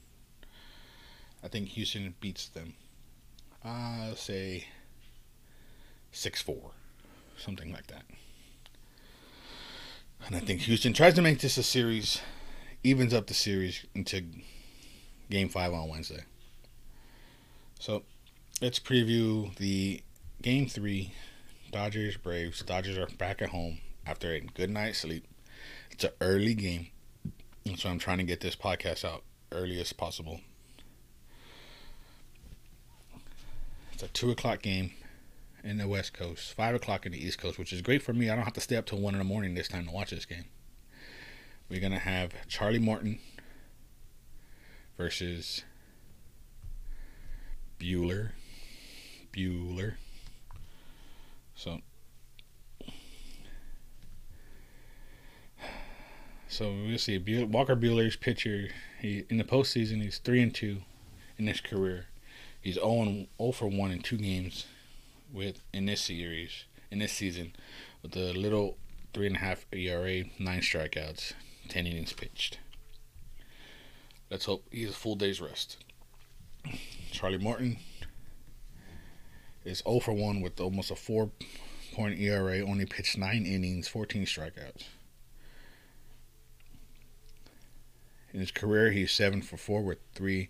I 1.43 1.47
think 1.47 1.69
Houston 1.69 2.15
beats 2.19 2.47
them. 2.47 2.73
I'll 3.63 4.15
say 4.15 4.67
six 6.11 6.41
four, 6.41 6.71
something 7.37 7.71
like 7.71 7.87
that. 7.87 8.03
And 10.25 10.35
I 10.35 10.39
think 10.39 10.61
Houston 10.61 10.93
tries 10.93 11.13
to 11.13 11.21
make 11.21 11.39
this 11.39 11.57
a 11.57 11.63
series, 11.63 12.21
evens 12.83 13.13
up 13.13 13.27
the 13.27 13.33
series 13.33 13.85
into 13.93 14.23
game 15.29 15.49
five 15.49 15.73
on 15.73 15.89
Wednesday. 15.89 16.23
So 17.79 18.03
let's 18.61 18.79
preview 18.79 19.55
the 19.57 20.01
game 20.41 20.67
three 20.67 21.13
Dodgers 21.71 22.17
Braves. 22.17 22.61
Dodgers 22.63 22.97
are 22.97 23.07
back 23.17 23.41
at 23.41 23.49
home 23.49 23.79
after 24.05 24.31
a 24.31 24.39
good 24.39 24.69
night's 24.69 24.99
sleep. 24.99 25.25
It's 25.91 26.03
an 26.03 26.11
early 26.21 26.53
game. 26.53 26.87
And 27.65 27.77
so 27.77 27.89
I'm 27.89 27.99
trying 27.99 28.17
to 28.17 28.23
get 28.23 28.41
this 28.41 28.55
podcast 28.55 29.05
out 29.05 29.23
early 29.51 29.79
as 29.79 29.93
possible. 29.93 30.41
It's 33.93 34.03
a 34.03 34.07
two 34.07 34.31
o'clock 34.31 34.61
game 34.61 34.91
in 35.63 35.77
the 35.77 35.87
West 35.87 36.13
Coast, 36.13 36.53
five 36.53 36.75
o'clock 36.75 37.05
in 37.05 37.11
the 37.11 37.23
East 37.23 37.39
Coast, 37.39 37.57
which 37.57 37.73
is 37.73 37.81
great 37.81 38.01
for 38.01 38.13
me. 38.13 38.29
I 38.29 38.35
don't 38.35 38.45
have 38.45 38.53
to 38.53 38.61
stay 38.61 38.75
up 38.75 38.85
till 38.85 38.99
one 38.99 39.13
in 39.13 39.19
the 39.19 39.25
morning 39.25 39.53
this 39.53 39.67
time 39.67 39.85
to 39.85 39.91
watch 39.91 40.11
this 40.11 40.25
game. 40.25 40.45
We're 41.69 41.81
gonna 41.81 41.99
have 41.99 42.33
Charlie 42.47 42.79
Morton 42.79 43.19
versus 44.97 45.63
Buehler. 47.79 48.31
Buehler. 49.33 49.95
So 51.55 51.81
So 56.47 56.71
we'll 56.71 56.97
see. 56.97 57.17
Walker 57.43 57.75
Buehler's 57.75 58.15
pitcher. 58.15 58.69
He 59.01 59.25
in 59.29 59.37
the 59.37 59.43
postseason 59.43 60.01
he's 60.01 60.17
three 60.17 60.41
and 60.41 60.53
two 60.53 60.77
in 61.37 61.47
his 61.47 61.61
career. 61.61 62.05
He's 62.59 62.75
0, 62.75 63.27
0 63.37 63.51
for 63.51 63.67
one 63.67 63.91
in 63.91 63.99
two 63.99 64.17
games 64.17 64.65
with 65.31 65.61
in 65.73 65.85
this 65.85 66.01
series 66.01 66.65
in 66.91 66.99
this 66.99 67.11
season 67.11 67.53
with 68.01 68.15
a 68.15 68.33
little 68.33 68.77
three 69.13 69.27
and 69.27 69.35
a 69.35 69.39
half 69.39 69.65
ERA, 69.71 70.23
nine 70.39 70.61
strikeouts, 70.61 71.33
ten 71.67 71.87
innings 71.87 72.13
pitched. 72.13 72.59
Let's 74.29 74.45
hope 74.45 74.65
he 74.71 74.83
has 74.83 74.91
a 74.91 74.95
full 74.95 75.15
day's 75.15 75.41
rest. 75.41 75.77
Charlie 77.11 77.37
Morton 77.37 77.77
is 79.63 79.81
0 79.87 79.99
for 79.99 80.13
1 80.13 80.41
with 80.41 80.59
almost 80.59 80.91
a 80.91 80.95
4 80.95 81.29
point 81.93 82.19
ERA, 82.19 82.59
only 82.59 82.85
pitched 82.85 83.17
9 83.17 83.45
innings, 83.45 83.87
14 83.87 84.25
strikeouts. 84.25 84.83
In 88.33 88.41
his 88.41 88.51
career, 88.51 88.91
he's 88.91 89.11
7 89.11 89.41
for 89.41 89.57
4 89.57 89.81
with 89.81 89.99
3, 90.13 90.47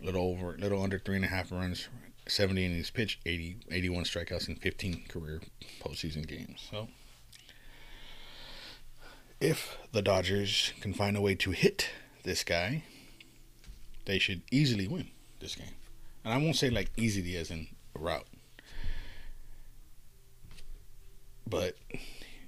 little 0.00 0.22
over, 0.22 0.56
little 0.58 0.82
under 0.82 0.98
3.5 0.98 1.50
runs, 1.50 1.88
70 2.26 2.64
innings 2.64 2.90
pitched, 2.90 3.20
80, 3.26 3.56
81 3.70 4.04
strikeouts 4.04 4.48
in 4.48 4.56
15 4.56 5.04
career 5.08 5.40
postseason 5.82 6.26
games. 6.26 6.66
So, 6.70 6.88
if 9.40 9.76
the 9.92 10.02
Dodgers 10.02 10.72
can 10.80 10.94
find 10.94 11.16
a 11.16 11.20
way 11.20 11.34
to 11.36 11.50
hit 11.50 11.90
this 12.22 12.44
guy, 12.44 12.84
they 14.06 14.18
should 14.18 14.42
easily 14.50 14.88
win 14.88 15.08
this 15.40 15.54
game. 15.54 15.74
And 16.24 16.32
I 16.32 16.38
won't 16.38 16.56
say 16.56 16.70
like 16.70 16.90
easily 16.96 17.36
as 17.36 17.50
in 17.50 17.68
a 17.94 17.98
route. 17.98 18.26
But 21.46 21.76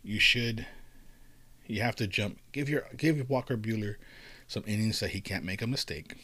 you 0.03 0.19
should 0.19 0.67
you 1.67 1.83
have 1.83 1.97
to 1.97 2.07
jump 2.07 2.39
give 2.53 2.69
your 2.69 2.87
give 2.97 3.29
Walker 3.29 3.57
Buehler 3.57 3.97
some 4.47 4.65
innings 4.67 5.01
that 5.01 5.11
he 5.11 5.21
can't 5.21 5.45
make 5.45 5.61
a 5.61 5.67
mistake. 5.67 6.15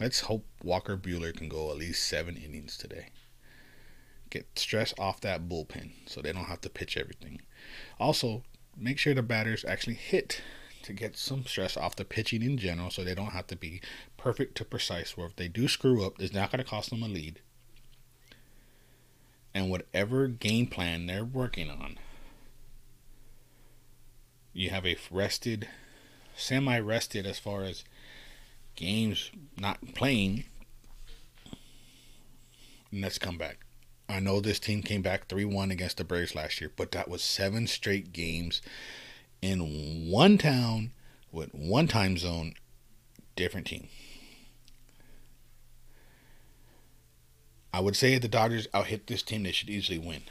Let's 0.00 0.20
hope 0.20 0.44
Walker 0.62 0.96
Buehler 0.96 1.36
can 1.36 1.48
go 1.48 1.70
at 1.70 1.76
least 1.76 2.08
seven 2.08 2.36
innings 2.36 2.76
today. 2.76 3.10
Get 4.28 4.58
stress 4.58 4.92
off 4.98 5.20
that 5.20 5.48
bullpen 5.48 5.92
so 6.06 6.20
they 6.20 6.32
don't 6.32 6.46
have 6.46 6.60
to 6.62 6.68
pitch 6.68 6.96
everything. 6.96 7.42
Also, 8.00 8.42
make 8.76 8.98
sure 8.98 9.14
the 9.14 9.22
batters 9.22 9.64
actually 9.64 9.94
hit 9.94 10.40
to 10.82 10.92
get 10.92 11.16
some 11.16 11.44
stress 11.46 11.76
off 11.76 11.94
the 11.94 12.04
pitching 12.04 12.42
in 12.42 12.58
general 12.58 12.90
so 12.90 13.04
they 13.04 13.14
don't 13.14 13.32
have 13.32 13.46
to 13.46 13.56
be 13.56 13.80
perfect 14.16 14.56
to 14.56 14.64
precise 14.64 15.16
where 15.16 15.28
if 15.28 15.36
they 15.36 15.48
do 15.48 15.68
screw 15.68 16.04
up, 16.04 16.20
it's 16.20 16.34
not 16.34 16.50
going 16.50 16.62
to 16.62 16.68
cost 16.68 16.90
them 16.90 17.02
a 17.02 17.08
lead. 17.08 17.40
And 19.54 19.70
whatever 19.70 20.26
game 20.26 20.66
plan 20.66 21.06
they're 21.06 21.24
working 21.24 21.70
on, 21.70 21.98
you 24.52 24.70
have 24.70 24.84
a 24.84 24.96
rested, 25.10 25.68
semi 26.36 26.78
rested 26.80 27.26
as 27.26 27.38
far 27.38 27.62
as 27.62 27.84
games 28.76 29.30
not 29.58 29.94
playing. 29.94 30.44
Let's 32.92 33.18
come 33.18 33.38
back. 33.38 33.58
I 34.08 34.20
know 34.20 34.40
this 34.40 34.58
team 34.58 34.82
came 34.82 35.02
back 35.02 35.28
3 35.28 35.44
1 35.44 35.70
against 35.70 35.96
the 35.96 36.04
Braves 36.04 36.34
last 36.34 36.60
year, 36.60 36.70
but 36.76 36.92
that 36.92 37.08
was 37.08 37.22
seven 37.22 37.66
straight 37.66 38.12
games 38.12 38.60
in 39.40 40.10
one 40.10 40.38
town 40.38 40.92
with 41.32 41.52
one 41.54 41.88
time 41.88 42.16
zone, 42.16 42.54
different 43.36 43.66
team. 43.66 43.88
I 47.72 47.80
would 47.80 47.96
say 47.96 48.12
if 48.12 48.22
the 48.22 48.28
Dodgers 48.28 48.68
out 48.72 48.86
hit 48.86 49.08
this 49.08 49.22
team, 49.22 49.42
they 49.42 49.50
should 49.50 49.68
easily 49.68 49.98
win. 49.98 50.22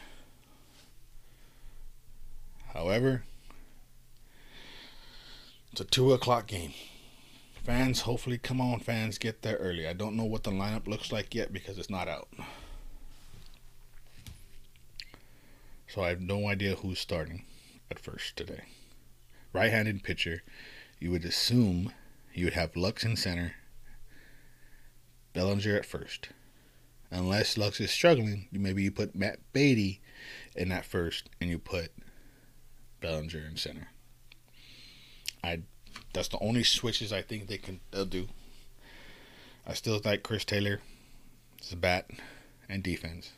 However, 2.74 3.24
It's 5.74 5.82
a 5.82 5.86
two 5.86 6.14
o'clock 6.14 6.48
game. 6.48 6.74
Fans, 7.64 8.02
hopefully, 8.02 8.38
come 8.38 8.60
on, 8.60 8.82
fans, 8.82 9.18
get 9.18 9.42
there 9.42 9.56
early. 9.56 9.88
I 9.88 9.94
don't 9.94 10.18
know 10.18 10.26
what 10.26 10.44
the 10.44 10.52
lineup 10.52 10.86
looks 10.86 11.14
like 11.14 11.34
yet 11.34 11.54
because 11.54 11.78
it's 11.78 11.90
not 11.90 12.10
out. 12.10 12.28
So 15.88 16.04
I 16.04 16.10
have 16.10 16.20
no 16.20 16.48
idea 16.50 16.76
who's 16.76 17.00
starting 17.00 17.46
at 17.90 18.00
first 18.00 18.36
today. 18.36 18.64
Right 19.54 19.72
handed 19.72 20.04
pitcher, 20.04 20.44
you 21.00 21.10
would 21.12 21.24
assume 21.24 21.94
you 22.34 22.46
would 22.46 22.54
have 22.54 22.76
Lux 22.76 23.06
in 23.06 23.16
center, 23.16 23.54
Bellinger 25.32 25.78
at 25.78 25.86
first. 25.86 26.30
Unless 27.12 27.58
Lux 27.58 27.80
is 27.80 27.92
struggling, 27.92 28.48
maybe 28.52 28.84
you 28.84 28.92
put 28.92 29.16
Matt 29.16 29.40
Beaty 29.54 30.02
in 30.56 30.70
that 30.70 30.86
first 30.86 31.30
and 31.40 31.50
you 31.50 31.60
put 31.60 31.94
Bellinger 33.00 33.46
in 33.50 33.56
center. 33.56 33.88
I 35.44 35.62
that's 36.14 36.28
the 36.28 36.40
only 36.40 36.64
switches 36.64 37.12
I 37.12 37.22
think 37.22 37.48
they 37.48 37.58
can 37.58 37.80
they'll 37.92 38.06
do. 38.06 38.28
I 39.66 39.74
still 39.74 40.02
like 40.04 40.24
Chris 40.24 40.46
Taylor, 40.46 40.82
his 41.60 41.76
bat 41.76 42.10
and 42.68 42.84
defense. 42.84 43.32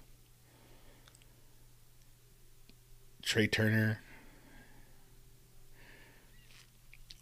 Trea 3.21 3.47
Turner. 3.47 3.99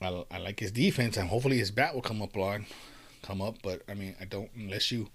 I, 0.02 0.26
I 0.30 0.38
like 0.38 0.60
his 0.60 0.72
defense 0.72 1.16
and 1.16 1.30
hopefully 1.30 1.58
his 1.60 1.72
bat 1.72 1.94
will 1.94 2.02
come 2.02 2.22
up 2.22 2.36
line, 2.36 2.66
come 3.22 3.42
up. 3.42 3.58
But 3.62 3.84
I 3.88 3.94
mean 3.94 4.16
I 4.20 4.26
don't 4.26 4.50
unless 4.56 4.92
you 4.92 5.10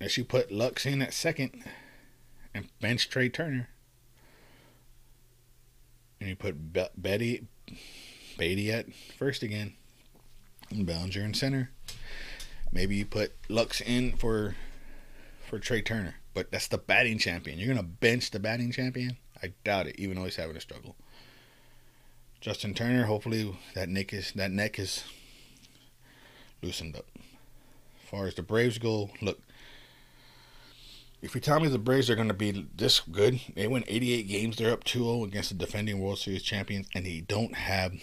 unless 0.00 0.16
you 0.16 0.24
put 0.24 0.50
Lux 0.50 0.86
in 0.86 1.02
at 1.02 1.12
second 1.12 1.64
and 2.54 2.68
bench 2.80 3.08
Trea 3.08 3.28
Turner 3.28 3.68
and 6.20 6.30
you 6.30 6.36
put 6.36 6.72
Be- 6.72 6.86
Beaty 7.00 7.46
Beaty 8.38 8.72
at 8.72 8.86
first 9.18 9.42
again, 9.42 9.74
and 10.70 10.86
Bellinger 10.86 11.22
in 11.22 11.34
center. 11.34 11.70
Maybe 12.72 12.96
you 12.96 13.04
put 13.04 13.32
Lux 13.48 13.80
in 13.80 14.16
for 14.16 14.56
for 15.48 15.58
Trea 15.58 15.82
Turner, 15.82 16.16
but 16.34 16.50
that's 16.50 16.68
the 16.68 16.78
batting 16.78 17.18
champion. 17.18 17.58
You're 17.58 17.74
gonna 17.74 17.82
bench 17.86 18.30
the 18.30 18.40
batting 18.40 18.72
champion? 18.72 19.16
I 19.42 19.52
doubt 19.64 19.88
it, 19.88 19.96
even 19.98 20.16
though 20.16 20.24
he's 20.24 20.36
having 20.36 20.56
a 20.56 20.60
struggle. 20.60 20.96
Justin 22.40 22.74
Turner, 22.74 23.04
hopefully 23.04 23.54
that 23.74 23.88
neck 23.88 24.12
is 24.12 24.32
that 24.32 24.50
neck 24.50 24.78
is 24.78 25.04
loosened 26.62 26.96
up. 26.96 27.06
As 27.16 28.08
far 28.10 28.26
as 28.26 28.34
the 28.34 28.42
Braves 28.42 28.78
go, 28.78 29.10
look, 29.20 29.40
if 31.22 31.36
you 31.36 31.40
tell 31.40 31.60
me 31.60 31.68
the 31.68 31.78
Braves 31.78 32.10
are 32.10 32.16
going 32.16 32.28
to 32.28 32.34
be 32.34 32.68
this 32.74 32.98
good, 33.00 33.40
they 33.54 33.68
win 33.68 33.84
88 33.86 34.28
games, 34.28 34.56
they're 34.56 34.72
up 34.72 34.82
2-0 34.82 35.24
against 35.24 35.50
the 35.50 35.54
defending 35.54 36.00
World 36.00 36.18
Series 36.18 36.42
champions, 36.42 36.88
and 36.94 37.06
they 37.06 37.20
don't 37.20 37.54
have 37.54 37.94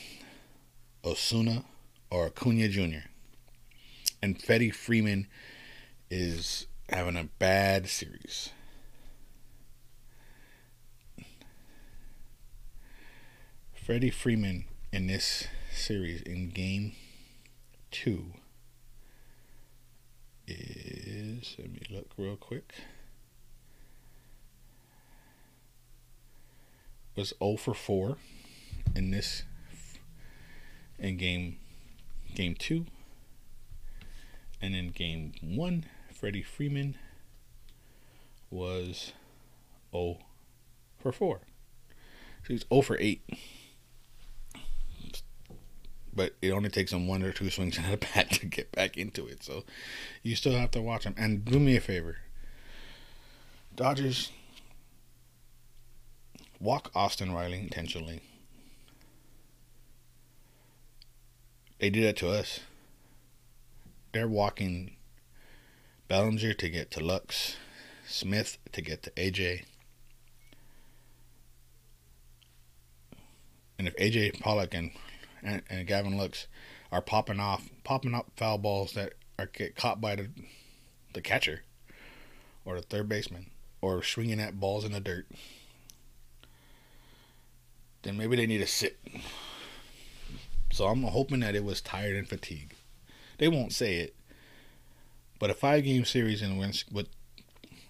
Ozuna 1.04 1.66
or 2.10 2.28
Acuna 2.28 2.70
Jr. 2.70 3.10
And 4.22 4.42
Freddie 4.42 4.72
Freeman 4.72 5.28
is 6.10 6.68
having 6.90 7.18
a 7.18 7.26
bad 7.26 7.90
series. 7.90 8.52
Freddie 13.74 14.12
Freeman 14.12 14.66
in 14.94 15.08
this 15.08 15.48
series 15.74 16.22
in 16.22 16.50
game 16.50 16.94
two 17.92 18.34
is 20.48 21.56
let 21.58 21.72
me 21.72 21.82
look 21.90 22.12
real 22.18 22.36
quick. 22.36 22.74
Was 27.20 27.34
0 27.44 27.58
for 27.58 27.74
4 27.74 28.16
in 28.96 29.12
this 29.12 29.44
in 30.98 31.18
game 31.18 31.58
game 32.34 32.56
two. 32.58 32.86
And 34.62 34.74
in 34.74 34.92
game 34.92 35.34
one, 35.42 35.84
Freddie 36.14 36.44
Freeman 36.44 36.96
was 38.50 39.12
0 39.92 40.20
for 40.98 41.12
4. 41.12 41.42
So 42.44 42.54
he's 42.54 42.64
0 42.72 42.84
for 42.84 42.96
8. 42.98 43.22
But 46.14 46.36
it 46.42 46.52
only 46.52 46.70
takes 46.70 46.94
him 46.94 47.06
one 47.06 47.22
or 47.22 47.34
two 47.34 47.50
swings 47.50 47.78
at 47.78 47.94
a 47.94 47.98
bat 47.98 48.32
to 48.32 48.46
get 48.46 48.72
back 48.72 48.96
into 48.96 49.28
it. 49.28 49.44
So 49.44 49.66
you 50.24 50.38
still 50.38 50.54
have 50.54 50.72
to 50.72 50.82
watch 50.82 51.04
him. 51.04 51.16
And 51.18 51.44
do 51.44 51.60
me 51.60 51.76
a 51.76 51.82
favor 51.82 52.20
Dodgers 53.76 54.32
walk 56.60 56.92
Austin 56.94 57.34
Riley 57.34 57.60
intentionally. 57.60 58.22
They 61.80 61.90
do 61.90 62.02
that 62.04 62.18
to 62.18 62.30
us. 62.30 62.60
They're 64.12 64.28
walking 64.28 64.98
Bellinger 66.08 66.54
to 66.54 66.70
get 66.70 66.92
to 66.92 67.00
Lux, 67.00 67.56
Smith 68.08 68.58
to 68.72 68.82
get 68.82 69.04
to 69.04 69.12
AJ. 69.12 69.64
And 73.78 73.88
if 73.88 73.96
AJ 73.96 74.42
Pollock 74.42 74.74
and, 74.74 74.92
and, 75.42 75.62
and 75.70 75.88
Gavin 75.88 76.18
Lux 76.18 76.48
are 76.92 77.02
popping 77.02 77.40
off, 77.40 77.70
popping 77.84 78.14
up 78.14 78.32
foul 78.36 78.58
balls 78.58 78.94
that 78.94 79.14
are 79.38 79.46
get 79.46 79.76
caught 79.76 80.02
by 80.02 80.16
the 80.16 80.30
the 81.14 81.22
catcher 81.22 81.64
or 82.66 82.76
the 82.76 82.82
third 82.82 83.10
baseman 83.10 83.50
or 83.82 84.04
swinging 84.04 84.40
at 84.40 84.60
balls 84.60 84.84
in 84.84 84.92
the 84.92 85.00
dirt, 85.00 85.26
then 88.04 88.18
maybe 88.18 88.36
they 88.36 88.48
need 88.48 88.60
to 88.60 88.68
sit 88.68 88.98
so 90.72 90.88
I'm 90.88 91.04
hoping 91.04 91.40
that 91.42 91.56
it 91.56 91.64
was 91.64 91.82
tired 91.82 92.16
and 92.16 92.28
fatigue. 92.28 92.74
They 93.38 93.48
won't 93.48 93.74
say 93.74 93.96
it, 93.98 94.16
but 95.40 95.50
a 95.50 95.54
five 95.54 95.84
game 95.84 96.06
series 96.06 96.42
in 96.42 96.58
with 96.58 97.08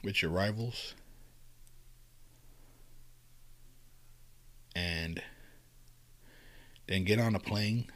with 0.03 0.21
your 0.21 0.31
rivals 0.31 0.93
and 4.75 5.21
then 6.87 7.03
get 7.03 7.19
on 7.19 7.35
a 7.35 7.39
plane 7.39 7.91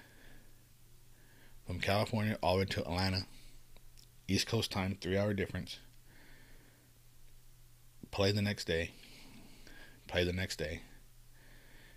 from 1.65 1.79
California 1.79 2.37
all 2.43 2.55
the 2.55 2.59
way 2.59 2.65
to 2.65 2.81
Atlanta, 2.81 3.25
East 4.27 4.47
Coast 4.47 4.71
time, 4.71 4.97
three 4.99 5.17
hour 5.17 5.33
difference. 5.33 5.79
Play 8.11 8.31
the 8.31 8.41
next 8.41 8.65
day, 8.65 8.91
play 10.07 10.23
the 10.23 10.33
next 10.33 10.57
day, 10.57 10.81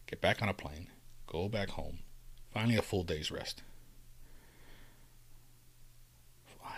get 0.07 0.21
back 0.21 0.43
on 0.43 0.49
a 0.49 0.55
plane, 0.55 0.89
go 1.27 1.49
back 1.49 1.71
home, 1.71 2.01
Finally, 2.57 2.77
a 2.77 2.81
full 2.81 3.05
day's 3.05 3.31
rest. 3.31 3.63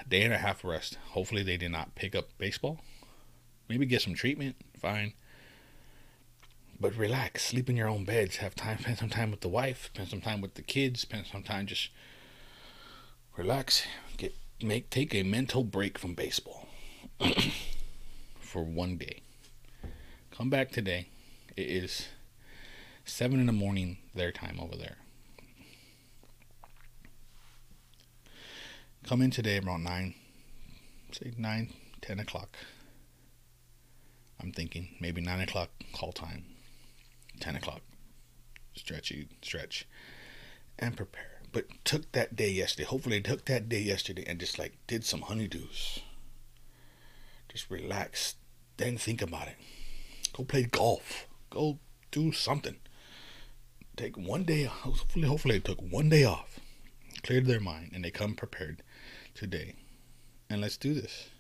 A 0.01 0.09
day 0.09 0.23
and 0.23 0.35
a 0.35 0.39
half 0.39 0.65
rest. 0.65 0.99
Hopefully, 1.11 1.45
they 1.45 1.57
did 1.57 1.71
not 1.71 1.95
pick 1.95 2.17
up 2.17 2.37
baseball. 2.37 2.81
Maybe 3.69 3.87
get 3.87 4.03
some 4.03 4.15
treatment. 4.15 4.57
Fine. 4.77 5.13
But 6.81 6.97
relax. 6.97 7.45
Sleep 7.45 7.71
in 7.71 7.77
your 7.77 7.87
own 7.87 8.05
beds. 8.05 8.39
Have 8.39 8.57
time. 8.57 8.81
Spend 8.81 8.99
some 8.99 9.09
time 9.09 9.31
with 9.31 9.41
the 9.41 9.49
wife. 9.49 9.91
Spend 9.95 10.09
some 10.09 10.21
time 10.21 10.41
with 10.41 10.55
the 10.55 10.63
kids. 10.63 11.03
Spend 11.03 11.27
some 11.27 11.45
time 11.45 11.69
just 11.69 11.91
relax. 13.37 13.87
Get 14.17 14.35
make 14.61 14.91
take 14.91 15.15
a 15.15 15.23
mental 15.23 15.63
break 15.63 15.97
from 15.97 16.15
baseball 16.15 16.67
for 18.41 18.65
one 18.65 18.97
day. 18.97 19.23
Come 20.33 20.51
back 20.51 20.73
today. 20.73 21.07
It 21.57 21.69
is 21.69 22.09
seven 23.09 23.41
in 23.41 23.47
the 23.47 23.53
morning 23.53 23.99
their 24.15 24.31
time 24.31 24.59
over 24.61 24.77
there. 24.77 24.97
Come 29.07 29.23
in 29.23 29.31
today 29.31 29.59
around 29.59 29.85
9, 29.85 30.15
say 31.13 31.33
9, 31.37 31.73
10 32.03 32.21
o'clock. 32.21 32.57
I'm 34.41 34.53
thinking 34.53 34.89
maybe 35.01 35.21
9 35.21 35.41
o'clock 35.41 35.71
call 35.93 36.13
time, 36.13 36.45
10 37.41 37.57
o'clock. 37.57 37.81
Stretch, 38.75 39.13
stretch, 39.43 39.89
and 40.79 40.97
prepare. 40.97 41.41
But 41.51 41.65
took 41.85 42.13
that 42.13 42.37
day 42.37 42.51
yesterday. 42.51 42.87
Hopefully, 42.87 43.21
took 43.23 43.47
that 43.47 43.69
day 43.69 43.81
yesterday 43.81 44.25
and 44.27 44.39
just 44.39 44.59
like 44.59 44.77
did 44.87 45.05
some 45.05 45.23
honeydews. 45.23 46.01
Just 47.49 47.71
relax. 47.71 48.35
Then 48.77 48.99
think 48.99 49.23
about 49.23 49.49
it. 49.49 49.57
Go 50.35 50.45
play 50.45 50.65
golf. 50.65 51.27
Go 51.51 51.79
do 52.13 52.31
something. 52.31 52.77
Take 53.99 54.17
one 54.17 54.45
day. 54.45 54.63
Hopefully, 54.63 55.27
hopefully, 55.27 55.59
they 55.59 55.61
took 55.75 55.81
one 55.81 56.09
day 56.09 56.23
off, 56.23 56.61
cleared 57.25 57.47
their 57.47 57.59
mind, 57.59 57.91
and 57.93 58.05
they 58.05 58.13
come 58.13 58.37
prepared 58.37 58.85
today. 59.35 59.75
And 60.49 60.61
let's 60.61 60.77
do 60.77 60.95
this. 60.95 61.31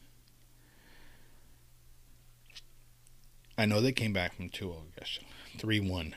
I 3.56 3.64
know 3.64 3.80
they 3.80 3.92
came 3.92 4.12
back 4.12 4.34
from 4.34 4.48
2 4.48 4.64
0 4.64 4.82
yesterday, 4.98 5.26
3 5.56 5.80
1 5.80 6.16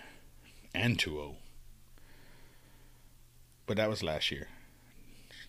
and 0.74 0.98
2 0.98 1.12
0. 1.12 1.36
But 3.68 3.78
that 3.78 3.90
was 3.90 4.02
last 4.02 4.32
year 4.32 4.48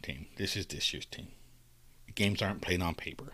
team. 0.02 0.26
This 0.36 0.56
is 0.56 0.66
this 0.66 0.92
year's 0.92 1.06
team. 1.06 1.28
The 2.06 2.12
games 2.12 2.42
aren't 2.42 2.60
played 2.60 2.82
on 2.82 2.94
paper. 2.94 3.32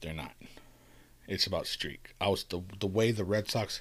They're 0.00 0.12
not. 0.12 0.32
It's 1.32 1.46
about 1.46 1.66
streak. 1.66 2.14
I 2.20 2.28
was 2.28 2.44
the 2.44 2.60
the 2.78 2.86
way 2.86 3.10
the 3.10 3.24
Red 3.24 3.50
Sox 3.50 3.80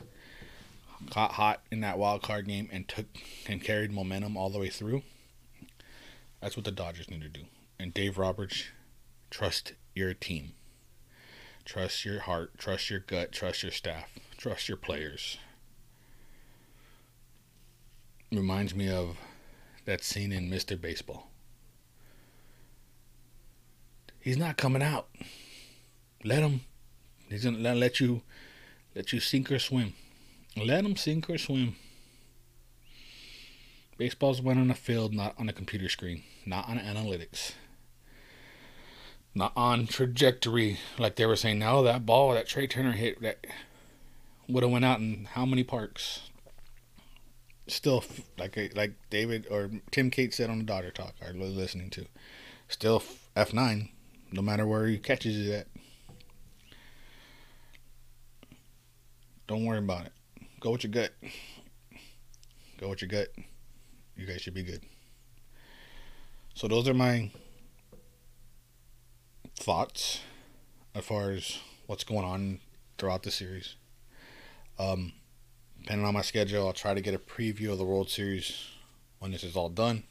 got 1.10 1.34
hot 1.34 1.62
in 1.70 1.82
that 1.82 1.98
wild 1.98 2.22
card 2.22 2.48
game 2.48 2.70
and 2.72 2.88
took 2.88 3.08
and 3.46 3.62
carried 3.62 3.92
momentum 3.92 4.38
all 4.38 4.50
the 4.50 4.58
way 4.58 4.70
through. 4.70 5.02
That's 6.40 6.56
what 6.56 6.64
the 6.64 6.72
Dodgers 6.72 7.10
need 7.10 7.24
to 7.24 7.28
do. 7.28 7.42
And 7.78 7.94
Dave 7.94 8.18
Roberts, 8.18 8.64
trust 9.30 9.74
your 9.94 10.14
team. 10.14 10.54
Trust 11.66 12.06
your 12.06 12.22
heart, 12.22 12.58
trust 12.58 12.90
your 12.90 13.02
gut, 13.02 13.34
trust 13.34 13.64
your 13.64 13.74
staff, 13.74 14.18
trust 14.38 14.70
your 14.70 14.78
players. 14.78 15.38
Reminds 18.32 18.74
me 18.74 18.90
of 18.90 19.18
that 19.84 20.06
scene 20.06 20.32
in 20.32 20.50
Mr. 20.50 20.80
Baseball. 20.80 21.28
He's 24.22 24.38
not 24.38 24.56
coming 24.56 24.82
out. 24.82 25.10
Let 26.24 26.44
him. 26.44 26.62
He's 27.32 27.46
gonna 27.46 27.74
let 27.74 28.02
you 28.02 28.22
let 28.94 29.14
you 29.14 29.22
sink 29.22 29.50
or 29.52 29.58
swim. 29.58 29.94
Let 30.58 30.84
him 30.84 30.98
sink 30.98 31.30
or 31.30 31.38
swim. 31.38 31.78
Baseball's 33.98 34.42
went 34.42 34.60
on 34.60 34.70
a 34.70 34.76
field, 34.76 35.14
not 35.14 35.34
on 35.40 35.48
a 35.48 35.54
computer 35.54 35.88
screen, 35.88 36.24
not 36.46 36.68
on 36.68 36.78
analytics, 36.78 37.54
not 39.34 39.54
on 39.56 39.88
trajectory. 39.88 40.80
Like 40.98 41.16
they 41.16 41.26
were 41.26 41.38
saying, 41.38 41.60
now 41.60 41.82
that 41.84 42.06
ball 42.06 42.34
that 42.34 42.48
Trea 42.48 42.68
Turner 42.68 42.92
hit 42.92 43.22
that 43.22 43.48
would 44.50 44.64
have 44.64 44.72
went 44.72 44.84
out 44.84 45.00
in 45.00 45.30
how 45.32 45.46
many 45.46 45.64
parks? 45.64 46.30
Still, 47.68 48.04
like 48.38 48.58
uh, 48.58 48.64
like 48.76 48.96
David 49.10 49.48
or 49.50 49.72
Tim 49.92 50.10
Kate 50.10 50.34
said 50.34 50.50
on 50.50 50.58
the 50.58 50.66
Dodger 50.66 50.92
Talk 50.92 51.14
I 51.26 51.32
was 51.32 51.56
listening 51.56 51.90
to, 51.92 52.08
still 52.68 53.02
F 53.38 53.54
nine, 53.54 53.88
no 54.34 54.42
matter 54.42 54.68
where 54.68 54.88
he 54.88 54.98
catches 54.98 55.48
it 55.48 55.54
at. 55.54 55.68
Don't 59.48 59.66
worry 59.66 59.80
about 59.80 60.06
it. 60.06 60.14
Go 60.60 60.72
with 60.72 60.84
your 60.84 60.92
gut. 60.92 61.12
Go 62.78 62.90
with 62.90 63.02
your 63.02 63.10
gut 63.10 63.30
you 64.22 64.28
guys 64.28 64.42
should 64.42 64.54
be 64.54 64.64
good. 64.64 64.84
So 66.54 66.68
those 66.68 66.88
are 66.88 66.94
my 66.94 67.32
thoughts 69.56 70.22
as 70.94 71.04
far 71.04 71.32
as 71.32 71.60
what's 71.88 72.04
going 72.04 72.26
on 72.26 72.60
throughout 72.98 73.24
the 73.24 73.32
series. 73.32 73.76
Um, 74.78 75.14
depending 75.80 76.06
on 76.06 76.14
my 76.14 76.22
schedule, 76.22 76.68
I'll 76.68 76.74
try 76.74 76.94
to 76.94 77.02
get 77.02 77.14
a 77.14 77.20
preview 77.20 77.72
of 77.72 77.78
the 77.78 77.86
World 77.86 78.10
Series 78.10 78.68
when 79.20 79.32
this 79.32 79.44
is 79.44 79.56
all 79.56 79.70
done. 79.70 80.04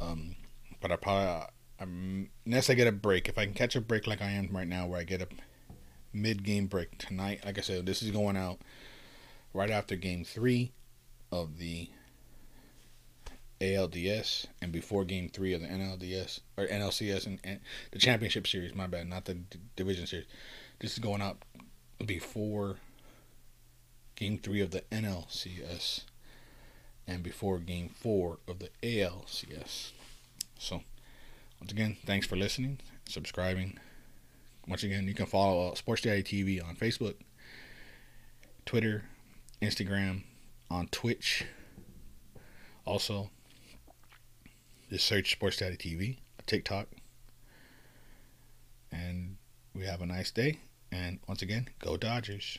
Um, 0.00 0.36
but 0.80 0.90
I 0.90 0.96
probably, 0.96 1.46
I'm, 1.80 2.30
unless 2.46 2.70
I 2.70 2.74
get 2.74 2.86
a 2.86 2.92
break, 2.92 3.28
if 3.28 3.38
I 3.38 3.44
can 3.44 3.54
catch 3.54 3.76
a 3.76 3.80
break 3.80 4.06
like 4.06 4.22
I 4.22 4.30
am 4.30 4.48
right 4.52 4.66
now, 4.66 4.86
where 4.86 5.00
I 5.00 5.04
get 5.04 5.22
a 5.22 5.28
mid-game 6.12 6.66
break 6.66 6.98
tonight. 6.98 7.40
Like 7.44 7.58
I 7.58 7.62
said, 7.62 7.86
this 7.86 8.02
is 8.02 8.10
going 8.10 8.36
out 8.36 8.58
right 9.52 9.70
after 9.70 9.96
Game 9.96 10.24
Three 10.24 10.72
of 11.30 11.58
the 11.58 11.90
ALDS 13.60 14.46
and 14.62 14.72
before 14.72 15.04
Game 15.04 15.28
Three 15.28 15.52
of 15.52 15.60
the 15.60 15.66
NLDS 15.66 16.40
or 16.56 16.66
NLCS 16.66 17.26
and, 17.26 17.38
and 17.44 17.60
the 17.90 17.98
Championship 17.98 18.46
Series. 18.46 18.74
My 18.74 18.86
bad, 18.86 19.08
not 19.08 19.24
the 19.24 19.34
D- 19.34 19.58
Division 19.76 20.06
Series. 20.06 20.26
This 20.80 20.92
is 20.92 20.98
going 20.98 21.22
out 21.22 21.44
before 22.04 22.76
Game 24.16 24.38
Three 24.38 24.60
of 24.60 24.70
the 24.70 24.82
NLCS 24.92 26.02
and 27.06 27.22
before 27.22 27.58
Game 27.58 27.88
Four 27.88 28.38
of 28.46 28.58
the 28.60 28.70
ALCS. 28.82 29.92
So, 30.58 30.82
once 31.60 31.72
again, 31.72 31.96
thanks 32.04 32.26
for 32.26 32.36
listening, 32.36 32.78
subscribing. 33.08 33.78
Once 34.68 34.82
again, 34.82 35.08
you 35.08 35.14
can 35.14 35.24
follow 35.26 35.70
uh, 35.70 35.74
Sports 35.74 36.02
Daddy 36.02 36.22
TV 36.22 36.62
on 36.62 36.76
Facebook, 36.76 37.14
Twitter, 38.66 39.04
Instagram, 39.62 40.24
on 40.70 40.88
Twitch. 40.88 41.46
Also, 42.84 43.30
just 44.90 45.06
search 45.06 45.32
Sports 45.32 45.56
Daddy 45.56 45.76
TV, 45.76 46.18
TikTok. 46.46 46.88
And 48.92 49.36
we 49.74 49.84
have 49.86 50.02
a 50.02 50.06
nice 50.06 50.30
day. 50.30 50.58
And 50.92 51.18
once 51.26 51.40
again, 51.40 51.68
go 51.78 51.96
Dodgers. 51.96 52.58